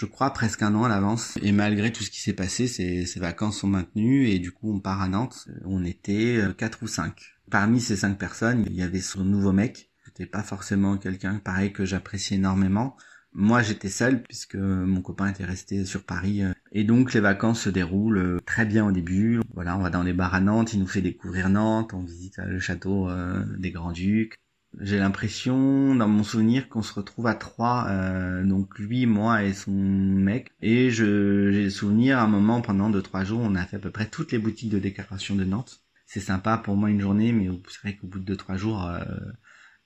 je 0.00 0.06
crois, 0.06 0.32
presque 0.32 0.62
un 0.62 0.74
an 0.74 0.84
à 0.84 0.88
l'avance. 0.88 1.38
Et 1.42 1.52
malgré 1.52 1.92
tout 1.92 2.02
ce 2.02 2.10
qui 2.10 2.20
s'est 2.20 2.32
passé, 2.32 2.66
ces, 2.66 3.04
ces 3.04 3.20
vacances 3.20 3.58
sont 3.58 3.68
maintenues 3.68 4.28
et 4.28 4.38
du 4.38 4.50
coup 4.50 4.72
on 4.72 4.80
part 4.80 5.02
à 5.02 5.08
Nantes. 5.08 5.46
On 5.66 5.84
était 5.84 6.40
quatre 6.56 6.82
ou 6.82 6.86
cinq. 6.86 7.34
Parmi 7.50 7.82
ces 7.82 7.96
cinq 7.96 8.16
personnes, 8.16 8.64
il 8.66 8.74
y 8.74 8.82
avait 8.82 9.02
son 9.02 9.24
nouveau 9.24 9.52
mec. 9.52 9.90
C'était 10.06 10.24
pas 10.24 10.42
forcément 10.42 10.96
quelqu'un 10.96 11.34
pareil 11.34 11.74
que 11.74 11.84
j'appréciais 11.84 12.38
énormément. 12.38 12.96
Moi, 13.32 13.62
j'étais 13.62 13.90
seul 13.90 14.22
puisque 14.22 14.56
mon 14.56 15.02
copain 15.02 15.28
était 15.28 15.44
resté 15.44 15.84
sur 15.84 16.04
Paris. 16.04 16.42
Et 16.72 16.84
donc, 16.84 17.12
les 17.12 17.20
vacances 17.20 17.60
se 17.60 17.70
déroulent 17.70 18.40
très 18.46 18.64
bien 18.64 18.86
au 18.86 18.92
début. 18.92 19.40
Voilà, 19.52 19.76
on 19.76 19.82
va 19.82 19.90
dans 19.90 20.02
les 20.02 20.14
bars 20.14 20.34
à 20.34 20.40
Nantes, 20.40 20.72
il 20.72 20.80
nous 20.80 20.86
fait 20.86 21.02
découvrir 21.02 21.50
Nantes, 21.50 21.92
on 21.92 22.02
visite 22.02 22.38
le 22.38 22.58
château 22.58 23.08
euh, 23.10 23.44
des 23.58 23.70
Grands-Ducs. 23.70 24.40
J'ai 24.78 24.98
l'impression, 24.98 25.94
dans 25.94 26.08
mon 26.08 26.22
souvenir, 26.22 26.68
qu'on 26.68 26.82
se 26.82 26.94
retrouve 26.94 27.26
à 27.26 27.34
trois, 27.34 27.86
euh, 27.88 28.44
donc 28.44 28.78
lui, 28.78 29.06
moi 29.06 29.42
et 29.42 29.52
son 29.52 29.72
mec. 29.72 30.52
Et 30.62 30.90
je, 30.90 31.50
j'ai 31.50 31.64
le 31.64 31.70
souvenir, 31.70 32.18
à 32.18 32.22
un 32.22 32.28
moment, 32.28 32.60
pendant 32.60 32.88
deux, 32.90 33.02
trois 33.02 33.24
jours, 33.24 33.40
on 33.42 33.54
a 33.56 33.64
fait 33.64 33.76
à 33.76 33.80
peu 33.80 33.90
près 33.90 34.06
toutes 34.06 34.32
les 34.32 34.38
boutiques 34.38 34.70
de 34.70 34.78
décoration 34.78 35.34
de 35.36 35.44
Nantes 35.44 35.82
c'est 36.10 36.18
sympa 36.20 36.58
pour 36.58 36.74
moi 36.76 36.90
une 36.90 37.00
journée, 37.00 37.30
mais 37.32 37.48
c'est 37.68 37.82
vrai 37.82 37.96
qu'au 37.96 38.08
bout 38.08 38.18
de 38.18 38.24
deux 38.24 38.36
trois 38.36 38.56
jours, 38.56 38.84
euh, 38.84 39.04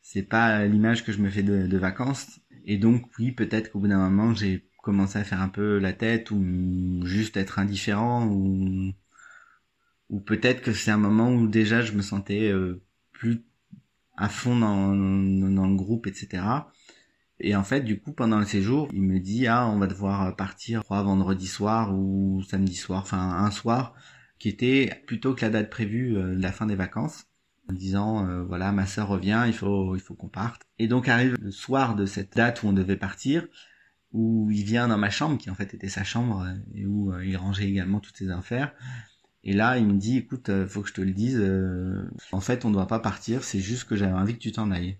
c'est 0.00 0.23
pas 0.23 0.64
l'image 0.64 1.05
que 1.05 1.12
je 1.12 1.19
me 1.21 1.29
fais 1.29 1.43
de, 1.43 1.76
vacances. 1.76 2.41
Et 2.64 2.79
donc 2.79 3.11
oui, 3.19 3.31
peut-être 3.33 3.71
qu'au 3.71 3.81
bout 3.81 3.88
d'un 3.88 3.99
moment, 3.99 4.35
j'ai 4.35 4.67
commencé 4.83 5.19
à 5.19 5.25
faire 5.25 5.43
un 5.43 5.50
peu 5.50 5.79
la 5.79 5.93
tête 5.93 6.31
ou 6.31 7.03
juste 7.05 7.37
être 7.37 7.59
indifférent 7.59 8.26
ou 8.29 8.93
ou 10.09 10.21
peut-être 10.21 10.62
que 10.62 10.73
c'est 10.73 10.91
un 10.91 10.97
moment 10.99 11.31
où 11.31 11.47
déjà 11.47 11.83
je 11.83 11.93
me 11.93 12.03
sentais 12.03 12.50
euh, 12.50 12.83
plus 13.12 13.45
à 14.16 14.28
fond 14.28 14.56
dans, 14.56 14.88
dans 14.94 15.66
le 15.66 15.76
groupe, 15.76 16.06
etc. 16.06 16.42
Et 17.40 17.56
en 17.56 17.64
fait, 17.64 17.80
du 17.80 18.00
coup, 18.00 18.12
pendant 18.12 18.38
le 18.38 18.47
séjour, 18.47 18.88
il 18.92 19.02
me 19.02 19.18
dit 19.18 19.47
ah 19.47 19.68
on 19.68 19.78
va 19.78 19.87
devoir 19.87 20.37
partir, 20.37 20.80
je 20.80 20.85
crois, 20.85 21.02
vendredi 21.02 21.47
soir 21.47 21.94
ou 21.94 22.42
samedi 22.49 22.75
soir, 22.75 23.02
enfin 23.02 23.18
un 23.18 23.50
soir 23.50 23.94
qui 24.38 24.49
était 24.49 25.02
plutôt 25.06 25.35
que 25.35 25.42
la 25.42 25.50
date 25.50 25.71
prévue 25.71 26.16
euh, 26.16 26.35
de 26.35 26.42
la 26.42 26.52
fin 26.52 26.66
des 26.66 26.75
vacances 26.75 27.25
en 27.71 27.73
disant 27.73 28.26
euh, 28.28 28.42
voilà 28.42 28.73
ma 28.73 28.87
sœur 28.87 29.09
revient 29.09 29.44
il 29.47 29.54
faut 29.54 29.97
il 29.97 30.00
faut 30.02 30.14
qu'on 30.14 30.28
parte 30.28 30.62
et 30.78 30.87
donc 30.87 31.09
arrive 31.09 31.37
le 31.40 31.50
soir 31.50 31.94
de 31.94 32.04
cette 32.04 32.37
date 32.37 32.62
où 32.62 32.66
on 32.66 32.75
devait 32.75 32.97
partir 32.97 33.47
où 34.12 34.50
il 34.50 34.64
vient 34.64 34.88
dans 34.88 34.99
ma 34.99 35.11
chambre 35.11 35.38
qui 35.38 35.49
en 35.49 35.54
fait 35.54 35.73
était 35.73 35.88
sa 35.88 36.04
chambre 36.04 36.42
euh, 36.42 36.54
et 36.75 36.85
où 36.85 37.18
il 37.21 37.37
rangeait 37.37 37.66
également 37.66 38.00
toutes 38.00 38.18
ses 38.18 38.30
affaires 38.30 38.75
et 39.45 39.53
là 39.53 39.79
il 39.79 39.87
me 39.87 39.99
dit 39.99 40.19
écoute 40.19 40.51
faut 40.67 40.83
que 40.83 40.89
je 40.89 40.95
te 40.95 41.01
le 41.01 41.13
dise 41.13 41.41
en 42.33 42.41
fait 42.41 42.65
on 42.65 42.71
ne 42.71 42.75
doit 42.75 42.87
pas 42.87 42.99
partir 42.99 43.45
c'est 43.45 43.61
juste 43.61 43.85
que 43.85 43.97
j'avais 43.97 44.13
envie 44.13 44.35
que 44.35 44.41
tu 44.41 44.53
t'en 44.53 44.71
ailles 44.71 44.99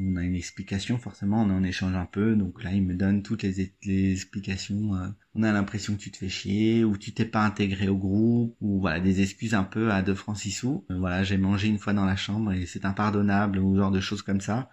on 0.00 0.16
a 0.16 0.22
une 0.22 0.34
explication 0.34 0.98
forcément, 0.98 1.42
on 1.42 1.50
en 1.50 1.64
échange 1.64 1.94
un 1.94 2.06
peu, 2.06 2.36
donc 2.36 2.62
là 2.62 2.72
il 2.72 2.82
me 2.82 2.94
donne 2.94 3.22
toutes 3.22 3.42
les, 3.42 4.12
explications. 4.12 4.94
Euh. 4.94 5.08
on 5.34 5.42
a 5.42 5.52
l'impression 5.52 5.94
que 5.94 6.00
tu 6.00 6.10
te 6.10 6.18
fais 6.18 6.28
chier, 6.28 6.84
ou 6.84 6.96
tu 6.96 7.12
t'es 7.12 7.24
pas 7.24 7.44
intégré 7.44 7.88
au 7.88 7.96
groupe, 7.96 8.54
ou 8.60 8.80
voilà 8.80 9.00
des 9.00 9.20
excuses 9.22 9.54
un 9.54 9.64
peu 9.64 9.90
à 9.92 10.02
deux 10.02 10.14
francs 10.14 10.36
six 10.36 10.52
sous. 10.52 10.84
Euh, 10.90 10.98
voilà, 10.98 11.22
j'ai 11.24 11.38
mangé 11.38 11.68
une 11.68 11.78
fois 11.78 11.92
dans 11.92 12.04
la 12.04 12.16
chambre 12.16 12.52
et 12.52 12.66
c'est 12.66 12.84
impardonnable, 12.84 13.58
ou 13.58 13.76
genre 13.76 13.90
de 13.90 14.00
choses 14.00 14.22
comme 14.22 14.40
ça, 14.40 14.70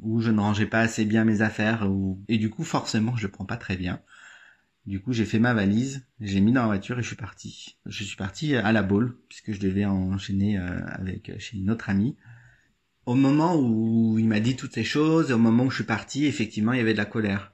ou 0.00 0.20
je 0.20 0.30
ne 0.30 0.40
rangeais 0.40 0.66
pas 0.66 0.80
assez 0.80 1.04
bien 1.04 1.24
mes 1.24 1.42
affaires, 1.42 1.88
et 2.28 2.38
du 2.38 2.50
coup 2.50 2.64
forcément 2.64 3.16
je 3.16 3.26
le 3.26 3.32
prends 3.32 3.44
pas 3.46 3.56
très 3.56 3.76
bien. 3.76 4.00
Du 4.84 5.00
coup, 5.00 5.12
j'ai 5.12 5.24
fait 5.24 5.38
ma 5.38 5.54
valise, 5.54 6.04
j'ai 6.20 6.40
mis 6.40 6.50
dans 6.50 6.62
la 6.62 6.66
voiture 6.66 6.98
et 6.98 7.02
je 7.02 7.06
suis 7.06 7.14
parti. 7.14 7.78
Je 7.86 8.02
suis 8.02 8.16
parti 8.16 8.56
à 8.56 8.72
la 8.72 8.82
boule 8.82 9.16
puisque 9.28 9.52
je 9.52 9.60
devais 9.60 9.84
enchaîner 9.84 10.58
euh, 10.58 10.80
avec 10.86 11.38
chez 11.38 11.56
une 11.56 11.70
autre 11.70 11.88
amie 11.88 12.16
au 13.06 13.14
moment 13.14 13.56
où 13.56 14.18
il 14.18 14.26
m'a 14.26 14.40
dit 14.40 14.56
toutes 14.56 14.74
ces 14.74 14.84
choses, 14.84 15.32
au 15.32 15.38
moment 15.38 15.64
où 15.64 15.70
je 15.70 15.76
suis 15.76 15.84
parti, 15.84 16.26
effectivement, 16.26 16.72
il 16.72 16.78
y 16.78 16.80
avait 16.80 16.92
de 16.92 16.98
la 16.98 17.04
colère. 17.04 17.52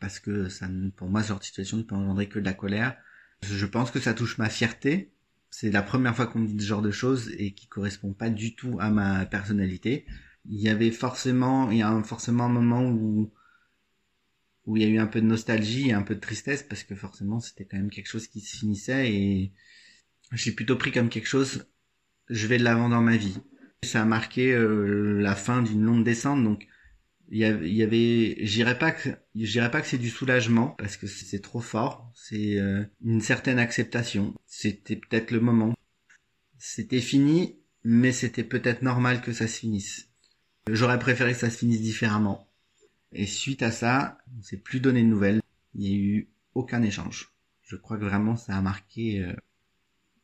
Parce 0.00 0.20
que 0.20 0.48
ça, 0.48 0.68
pour 0.96 1.08
moi, 1.08 1.22
ce 1.22 1.28
genre 1.28 1.38
de 1.38 1.44
situation 1.44 1.76
ne 1.76 1.82
peut 1.82 1.94
engendrer 1.94 2.28
que 2.28 2.38
de 2.38 2.44
la 2.44 2.54
colère. 2.54 2.96
Je 3.42 3.66
pense 3.66 3.90
que 3.90 4.00
ça 4.00 4.14
touche 4.14 4.38
ma 4.38 4.48
fierté. 4.48 5.12
C'est 5.50 5.70
la 5.70 5.82
première 5.82 6.14
fois 6.14 6.26
qu'on 6.26 6.40
me 6.40 6.46
dit 6.46 6.60
ce 6.60 6.68
genre 6.68 6.82
de 6.82 6.90
choses 6.90 7.30
et 7.38 7.52
qui 7.52 7.66
correspond 7.66 8.12
pas 8.12 8.30
du 8.30 8.54
tout 8.54 8.76
à 8.80 8.90
ma 8.90 9.26
personnalité. 9.26 10.06
Il 10.48 10.60
y 10.60 10.68
avait 10.68 10.90
forcément, 10.90 11.70
il 11.70 11.78
y 11.78 11.82
a 11.82 12.02
forcément 12.02 12.44
un 12.44 12.48
moment 12.48 12.84
où, 12.88 13.30
où 14.66 14.76
il 14.76 14.82
y 14.82 14.86
a 14.86 14.88
eu 14.88 14.98
un 14.98 15.06
peu 15.06 15.20
de 15.20 15.26
nostalgie 15.26 15.90
et 15.90 15.92
un 15.92 16.02
peu 16.02 16.14
de 16.14 16.20
tristesse 16.20 16.62
parce 16.62 16.84
que 16.84 16.94
forcément 16.94 17.40
c'était 17.40 17.64
quand 17.64 17.76
même 17.76 17.90
quelque 17.90 18.08
chose 18.08 18.26
qui 18.28 18.40
se 18.40 18.56
finissait 18.56 19.12
et 19.12 19.52
j'ai 20.32 20.52
plutôt 20.52 20.76
pris 20.76 20.92
comme 20.92 21.08
quelque 21.08 21.28
chose, 21.28 21.66
je 22.28 22.46
vais 22.46 22.58
de 22.58 22.64
l'avant 22.64 22.88
dans 22.88 23.02
ma 23.02 23.16
vie 23.16 23.38
ça 23.84 24.02
a 24.02 24.04
marqué 24.04 24.52
euh, 24.52 25.20
la 25.20 25.34
fin 25.34 25.62
d'une 25.62 25.84
longue 25.84 26.04
descente, 26.04 26.42
donc 26.42 26.66
il 27.30 27.38
y 27.38 27.82
avait, 27.82 28.36
j'irais 28.46 28.78
pas 28.78 28.90
que, 28.90 29.10
j'irais 29.34 29.70
pas 29.70 29.82
que 29.82 29.86
c'est 29.86 29.98
du 29.98 30.08
soulagement 30.08 30.68
parce 30.78 30.96
que 30.96 31.06
c'est 31.06 31.40
trop 31.40 31.60
fort. 31.60 32.10
C'est 32.14 32.58
euh, 32.58 32.84
une 33.04 33.20
certaine 33.20 33.58
acceptation. 33.58 34.34
C'était 34.46 34.96
peut-être 34.96 35.30
le 35.30 35.40
moment. 35.40 35.74
C'était 36.56 37.02
fini, 37.02 37.58
mais 37.84 38.12
c'était 38.12 38.44
peut-être 38.44 38.80
normal 38.80 39.20
que 39.20 39.34
ça 39.34 39.46
se 39.46 39.58
finisse. 39.58 40.07
J'aurais 40.72 40.98
préféré 40.98 41.32
que 41.32 41.38
ça 41.38 41.50
se 41.50 41.58
finisse 41.58 41.80
différemment. 41.80 42.48
Et 43.12 43.26
suite 43.26 43.62
à 43.62 43.70
ça, 43.70 44.18
on 44.38 44.42
s'est 44.42 44.56
plus 44.56 44.80
donné 44.80 45.02
de 45.02 45.08
nouvelles. 45.08 45.40
Il 45.74 45.80
n'y 45.80 45.94
a 45.94 45.98
eu 45.98 46.28
aucun 46.54 46.82
échange. 46.82 47.32
Je 47.62 47.76
crois 47.76 47.98
que 47.98 48.04
vraiment 48.04 48.36
ça 48.36 48.56
a 48.56 48.60
marqué 48.60 49.22
euh, 49.22 49.32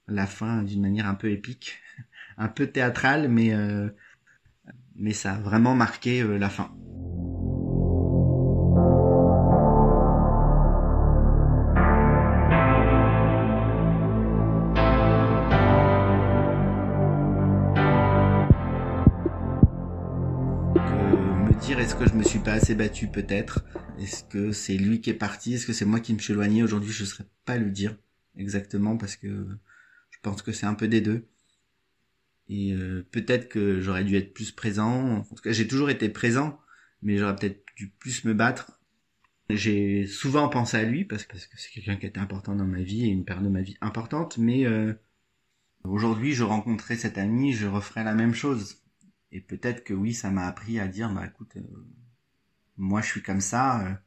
la 0.09 0.27
fin 0.27 0.63
d'une 0.63 0.83
manière 0.83 1.07
un 1.07 1.15
peu 1.15 1.31
épique 1.31 1.79
un 2.37 2.49
peu 2.49 2.67
théâtral, 2.67 3.29
mais 3.29 3.55
euh, 3.55 3.89
mais 4.97 5.13
ça 5.13 5.35
a 5.35 5.39
vraiment 5.39 5.75
marqué 5.75 6.23
euh, 6.23 6.39
la 6.39 6.51
fin. 6.51 6.75
Est-ce 21.95 21.99
que 22.01 22.11
je 22.11 22.17
me 22.17 22.25
suis 22.25 22.41
pas 22.41 22.55
assez 22.55 22.75
battu 22.75 23.07
peut-être? 23.07 23.65
Est-ce 23.97 24.25
que 24.25 24.51
c'est 24.51 24.77
lui 24.77 25.01
qui 25.01 25.11
est 25.11 25.15
parti? 25.15 25.55
Est-ce 25.55 25.65
que 25.65 25.73
c'est 25.73 25.85
moi 25.85 26.01
qui 26.01 26.13
me 26.13 26.19
suis 26.19 26.33
éloigné? 26.33 26.65
Aujourd'hui, 26.65 26.91
je 26.91 27.05
ne 27.05 27.09
saurais 27.09 27.29
pas 27.45 27.57
le 27.57 27.71
dire 27.71 27.97
exactement 28.37 28.97
parce 28.97 29.15
que 29.15 29.47
je 30.11 30.19
pense 30.21 30.43
que 30.43 30.51
c'est 30.51 30.67
un 30.67 30.75
peu 30.75 30.89
des 30.89 31.01
deux. 31.01 31.29
Et 32.49 32.73
euh, 32.73 33.07
peut-être 33.13 33.49
que 33.49 33.81
j'aurais 33.81 34.03
dû 34.03 34.17
être 34.17 34.35
plus 34.35 34.51
présent. 34.51 35.19
En 35.19 35.23
tout 35.23 35.41
cas, 35.41 35.53
j'ai 35.53 35.69
toujours 35.69 35.89
été 35.89 36.09
présent, 36.09 36.59
mais 37.01 37.17
j'aurais 37.17 37.37
peut-être 37.37 37.63
dû 37.77 37.91
plus 37.91 38.25
me 38.25 38.35
battre. 38.35 38.81
J'ai 39.49 40.09
souvent 40.09 40.49
pensé 40.49 40.77
à 40.77 40.83
lui 40.83 41.05
parce, 41.05 41.27
que 41.27 41.37
c'est 41.39 41.71
quelqu'un 41.71 41.95
qui 41.95 42.07
était 42.07 42.19
important 42.19 42.57
dans 42.57 42.67
ma 42.67 42.83
vie 42.83 43.05
et 43.05 43.09
une 43.09 43.25
période 43.25 43.45
de 43.45 43.51
ma 43.51 43.63
vie 43.63 43.77
importante. 43.81 44.37
Mais 44.37 44.67
euh, 44.67 44.95
aujourd'hui, 45.85 46.33
je 46.33 46.43
rencontrais 46.43 46.97
cet 46.97 47.19
ami, 47.19 47.53
je 47.53 47.69
referais 47.69 48.03
la 48.03 48.17
même 48.17 48.35
chose. 48.35 48.84
Et 49.35 49.41
peut-être 49.41 49.83
que 49.83 49.93
oui, 49.93 50.15
ça 50.15 50.31
m'a 50.31 50.47
appris 50.47 50.79
à 50.79 50.87
dire, 50.87 51.13
bah 51.13 51.27
écoute, 51.27 51.57
euh, 51.57 51.87
moi 52.77 53.03
je 53.03 53.09
suis 53.09 53.23
comme 53.23 53.41
ça. 53.41 54.01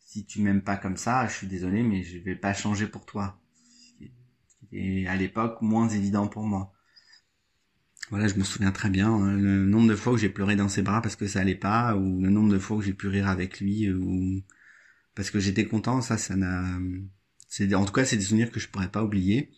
si 0.00 0.26
tu 0.26 0.42
m'aimes 0.42 0.62
pas 0.62 0.76
comme 0.76 0.96
ça, 0.96 1.28
je 1.28 1.34
suis 1.34 1.46
désolé, 1.46 1.84
mais 1.84 2.02
je 2.02 2.18
vais 2.18 2.34
pas 2.34 2.52
changer 2.52 2.88
pour 2.88 3.06
toi. 3.06 3.40
C'était 4.48 5.06
à 5.06 5.14
l'époque 5.14 5.62
moins 5.62 5.88
évident 5.88 6.26
pour 6.26 6.42
moi. 6.42 6.72
Voilà, 8.10 8.26
je 8.26 8.34
me 8.34 8.42
souviens 8.42 8.72
très 8.72 8.90
bien 8.90 9.08
hein, 9.08 9.36
le 9.36 9.66
nombre 9.66 9.88
de 9.88 9.96
fois 9.96 10.12
où 10.12 10.18
j'ai 10.18 10.28
pleuré 10.28 10.56
dans 10.56 10.68
ses 10.68 10.82
bras 10.82 11.00
parce 11.00 11.16
que 11.16 11.28
ça 11.28 11.40
allait 11.40 11.54
pas, 11.54 11.96
ou 11.96 12.20
le 12.20 12.28
nombre 12.28 12.52
de 12.52 12.58
fois 12.58 12.78
où 12.78 12.82
j'ai 12.82 12.92
pu 12.92 13.06
rire 13.06 13.28
avec 13.28 13.60
lui, 13.60 13.88
ou 13.92 14.42
parce 15.14 15.30
que 15.30 15.38
j'étais 15.38 15.66
content. 15.66 16.00
Ça, 16.00 16.18
ça 16.18 16.34
n'a, 16.34 16.76
en 17.74 17.84
tout 17.84 17.92
cas 17.92 18.04
c'est 18.04 18.16
des 18.16 18.24
souvenirs 18.24 18.50
que 18.50 18.58
je 18.58 18.68
pourrais 18.68 18.90
pas 18.90 19.04
oublier, 19.04 19.52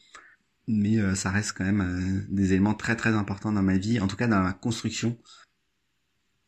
mais 0.67 0.99
euh, 0.99 1.15
ça 1.15 1.31
reste 1.31 1.53
quand 1.53 1.65
même 1.65 1.81
euh, 1.81 2.27
des 2.35 2.53
éléments 2.53 2.75
très 2.75 2.97
très 2.97 3.11
importants 3.11 3.53
dans 3.53 3.63
ma 3.63 3.79
vie, 3.79 4.01
en 4.01 4.07
tout 4.07 4.17
cas 4.17 4.27
dans 4.27 4.43
ma 4.43 4.53
construction. 4.53 5.17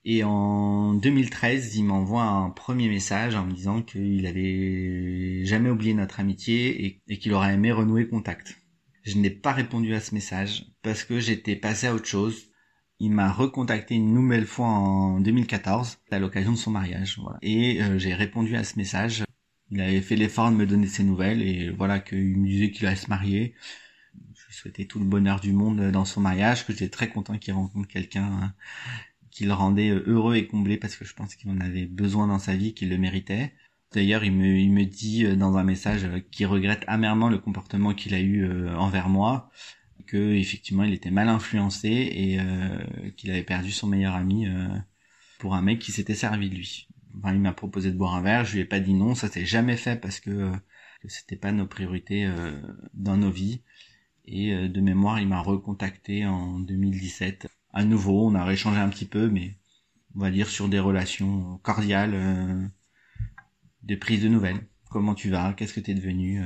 Et 0.05 0.25
en 0.25 0.95
2013, 0.95 1.77
il 1.77 1.85
m'envoie 1.85 2.23
un 2.23 2.51
premier 2.51 2.89
message 2.89 3.35
en 3.35 3.45
me 3.45 3.53
disant 3.53 3.83
qu'il 3.83 4.27
avait 4.27 5.45
jamais 5.45 5.71
oublié 5.71 5.93
notre 5.93 6.21
amitié 6.21 7.03
et 7.09 7.19
qu'il 7.19 7.33
aurait 7.35 7.55
aimé 7.55 7.73
renouer 7.73 8.09
contact. 8.09 8.57
Je 9.03 9.19
n'ai 9.19 9.31
pas 9.31 9.53
répondu 9.53 9.95
à 9.95 10.01
ce 10.01 10.15
message 10.15 10.67
parce 10.83 11.05
que 11.05 11.21
j'étais 11.21 11.57
passé 11.57 11.89
à 11.89 11.95
autre 11.95 12.07
chose. 12.07 12.47
Il 13.01 13.11
m'a 13.11 13.31
recontacté 13.31 13.97
une 13.97 14.15
nouvelle 14.15 14.47
fois 14.47 14.69
en 14.69 15.21
2014 15.21 15.99
à 16.11 16.19
l'occasion 16.19 16.53
de 16.53 16.57
son 16.57 16.71
mariage. 16.71 17.21
Et 17.43 17.83
euh, 17.83 17.99
j'ai 17.99 18.15
répondu 18.15 18.57
à 18.57 18.65
ce 18.65 18.79
message 18.79 19.25
il 19.71 19.81
avait 19.81 20.01
fait 20.01 20.17
l'effort 20.17 20.51
de 20.51 20.57
me 20.57 20.67
donner 20.67 20.87
ses 20.87 21.05
nouvelles 21.05 21.43
et 21.43 21.71
voilà 21.71 22.01
qu'il 22.01 22.39
me 22.39 22.47
disait 22.47 22.71
qu'il 22.71 22.87
allait 22.87 22.97
se 22.97 23.09
marier. 23.09 23.55
Je 24.35 24.47
lui 24.47 24.55
souhaitais 24.55 24.85
tout 24.85 24.99
le 24.99 25.05
bonheur 25.05 25.41
du 25.41 25.53
monde 25.53 25.91
dans 25.91 26.05
son 26.05 26.21
mariage, 26.21 26.67
que 26.67 26.73
j'étais 26.73 26.89
très 26.89 27.09
content 27.09 27.39
qu'il 27.39 27.55
rencontre 27.55 27.89
quelqu'un 27.89 28.55
qui 29.31 29.45
le 29.45 29.53
rendait 29.53 29.91
heureux 29.91 30.37
et 30.37 30.47
comblé 30.47 30.77
parce 30.77 30.97
que 30.97 31.05
je 31.05 31.15
pense 31.15 31.35
qu'il 31.35 31.51
en 31.51 31.61
avait 31.61 31.87
besoin 31.87 32.27
dans 32.27 32.39
sa 32.39 32.57
vie, 32.57 32.75
qu'il 32.75 32.89
le 32.89 32.99
méritait. 32.99 33.53
D'ailleurs, 33.93 34.25
il 34.25 34.33
me, 34.33 34.59
il 34.59 34.71
me 34.71 34.85
dit 34.85 35.25
dans 35.37 35.57
un 35.57 35.65
message 35.65 36.07
qu'il 36.31 36.47
regrette 36.47 36.85
amèrement 36.89 37.29
le 37.29 37.39
comportement 37.39 37.95
qu'il 37.95 38.15
a 38.15 38.21
eu 38.21 38.69
envers 38.75 39.09
moi, 39.09 39.51
que 40.09 40.35
effectivement 40.35 40.83
il 40.83 40.95
était 40.95 41.11
mal 41.11 41.29
influencé 41.29 41.89
et 41.89 42.41
euh, 42.41 42.79
qu'il 43.17 43.31
avait 43.31 43.45
perdu 43.45 43.71
son 43.71 43.87
meilleur 43.87 44.15
ami 44.15 44.47
euh, 44.47 44.69
pour 45.39 45.55
un 45.55 45.63
mec 45.63 45.79
qui 45.79 45.93
s'était 45.93 46.15
servi 46.15 46.51
de 46.51 46.57
lui. 46.57 46.89
Enfin, 47.19 47.35
il 47.35 47.41
m'a 47.41 47.53
proposé 47.53 47.93
de 47.93 47.97
boire 47.97 48.15
un 48.15 48.23
verre, 48.23 48.45
je 48.45 48.55
lui 48.55 48.61
ai 48.61 48.65
pas 48.65 48.81
dit 48.81 48.95
non, 48.95 49.15
ça 49.15 49.29
s'est 49.29 49.47
jamais 49.47 49.77
fait 49.77 50.01
parce 50.01 50.19
que, 50.19 50.31
euh, 50.31 50.53
que 51.03 51.09
c'était 51.09 51.37
pas 51.37 51.53
nos 51.53 51.67
priorités 51.67 52.29
dans 52.93 53.17
nos 53.17 53.31
vies. 53.31 53.63
Et 54.31 54.69
de 54.69 54.81
mémoire, 54.83 55.21
il 55.21 55.27
m'a 55.27 55.41
recontacté 55.41 56.27
en 56.27 56.61
2017. 56.61 57.49
À 57.73 57.85
nouveau, 57.85 58.27
on 58.27 58.35
a 58.35 58.45
réchangé 58.45 58.79
un 58.79 58.91
petit 58.91 59.07
peu, 59.07 59.31
mais 59.31 59.57
on 60.15 60.21
va 60.21 60.31
dire 60.31 60.51
sur 60.51 60.69
des 60.69 60.79
relations 60.79 61.59
cordiales, 61.63 62.71
de 63.83 63.97
prise 63.97 64.23
de 64.23 64.29
nouvelles. 64.29 64.67
Comment 64.91 65.15
tu 65.15 65.31
vas? 65.31 65.55
Qu'est-ce 65.55 65.73
que 65.73 65.81
tu 65.81 65.93
es 65.93 65.95
devenu 65.95 66.43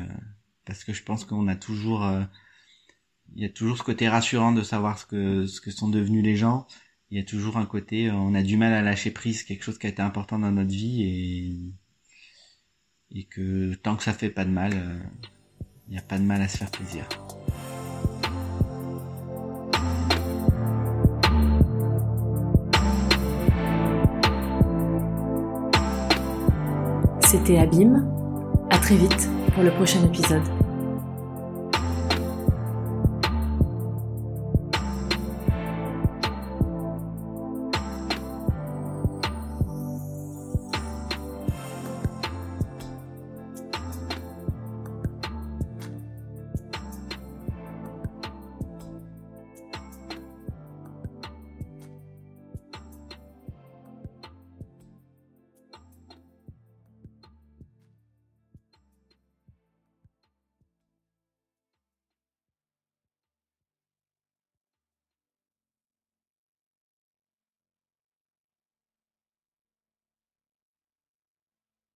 Parce 0.64 0.84
que 0.84 0.92
je 0.92 1.02
pense 1.02 1.24
qu'on 1.24 1.48
a 1.48 1.56
toujours 1.56 2.04
il 3.34 3.42
y 3.42 3.46
a 3.46 3.48
toujours 3.48 3.78
ce 3.78 3.82
côté 3.82 4.08
rassurant 4.08 4.52
de 4.52 4.62
savoir 4.62 4.98
ce 4.98 5.06
que 5.06 5.46
ce 5.46 5.60
que 5.60 5.70
sont 5.70 5.88
devenus 5.88 6.22
les 6.22 6.36
gens. 6.36 6.66
Il 7.10 7.18
y 7.18 7.20
a 7.20 7.24
toujours 7.24 7.58
un 7.58 7.66
côté, 7.66 8.08
euh, 8.08 8.14
on 8.14 8.34
a 8.34 8.42
du 8.42 8.56
mal 8.56 8.72
à 8.72 8.82
lâcher 8.82 9.10
prise, 9.10 9.42
quelque 9.42 9.64
chose 9.64 9.78
qui 9.78 9.86
a 9.86 9.90
été 9.90 10.02
important 10.02 10.38
dans 10.38 10.50
notre 10.50 10.70
vie 10.70 11.02
et 11.02 11.72
et 13.14 13.24
que 13.24 13.74
tant 13.74 13.96
que 13.96 14.02
ça 14.02 14.14
fait 14.14 14.30
pas 14.30 14.44
de 14.44 14.50
mal, 14.50 14.72
euh, 14.74 14.98
il 15.88 15.92
n'y 15.92 15.98
a 15.98 16.02
pas 16.02 16.18
de 16.18 16.24
mal 16.24 16.40
à 16.40 16.48
se 16.48 16.56
faire 16.56 16.70
plaisir. 16.70 17.06
C'était 27.32 27.56
Abîme. 27.56 28.06
À 28.68 28.76
très 28.76 28.94
vite 28.94 29.30
pour 29.54 29.62
le 29.62 29.70
prochain 29.70 30.04
épisode. 30.04 30.42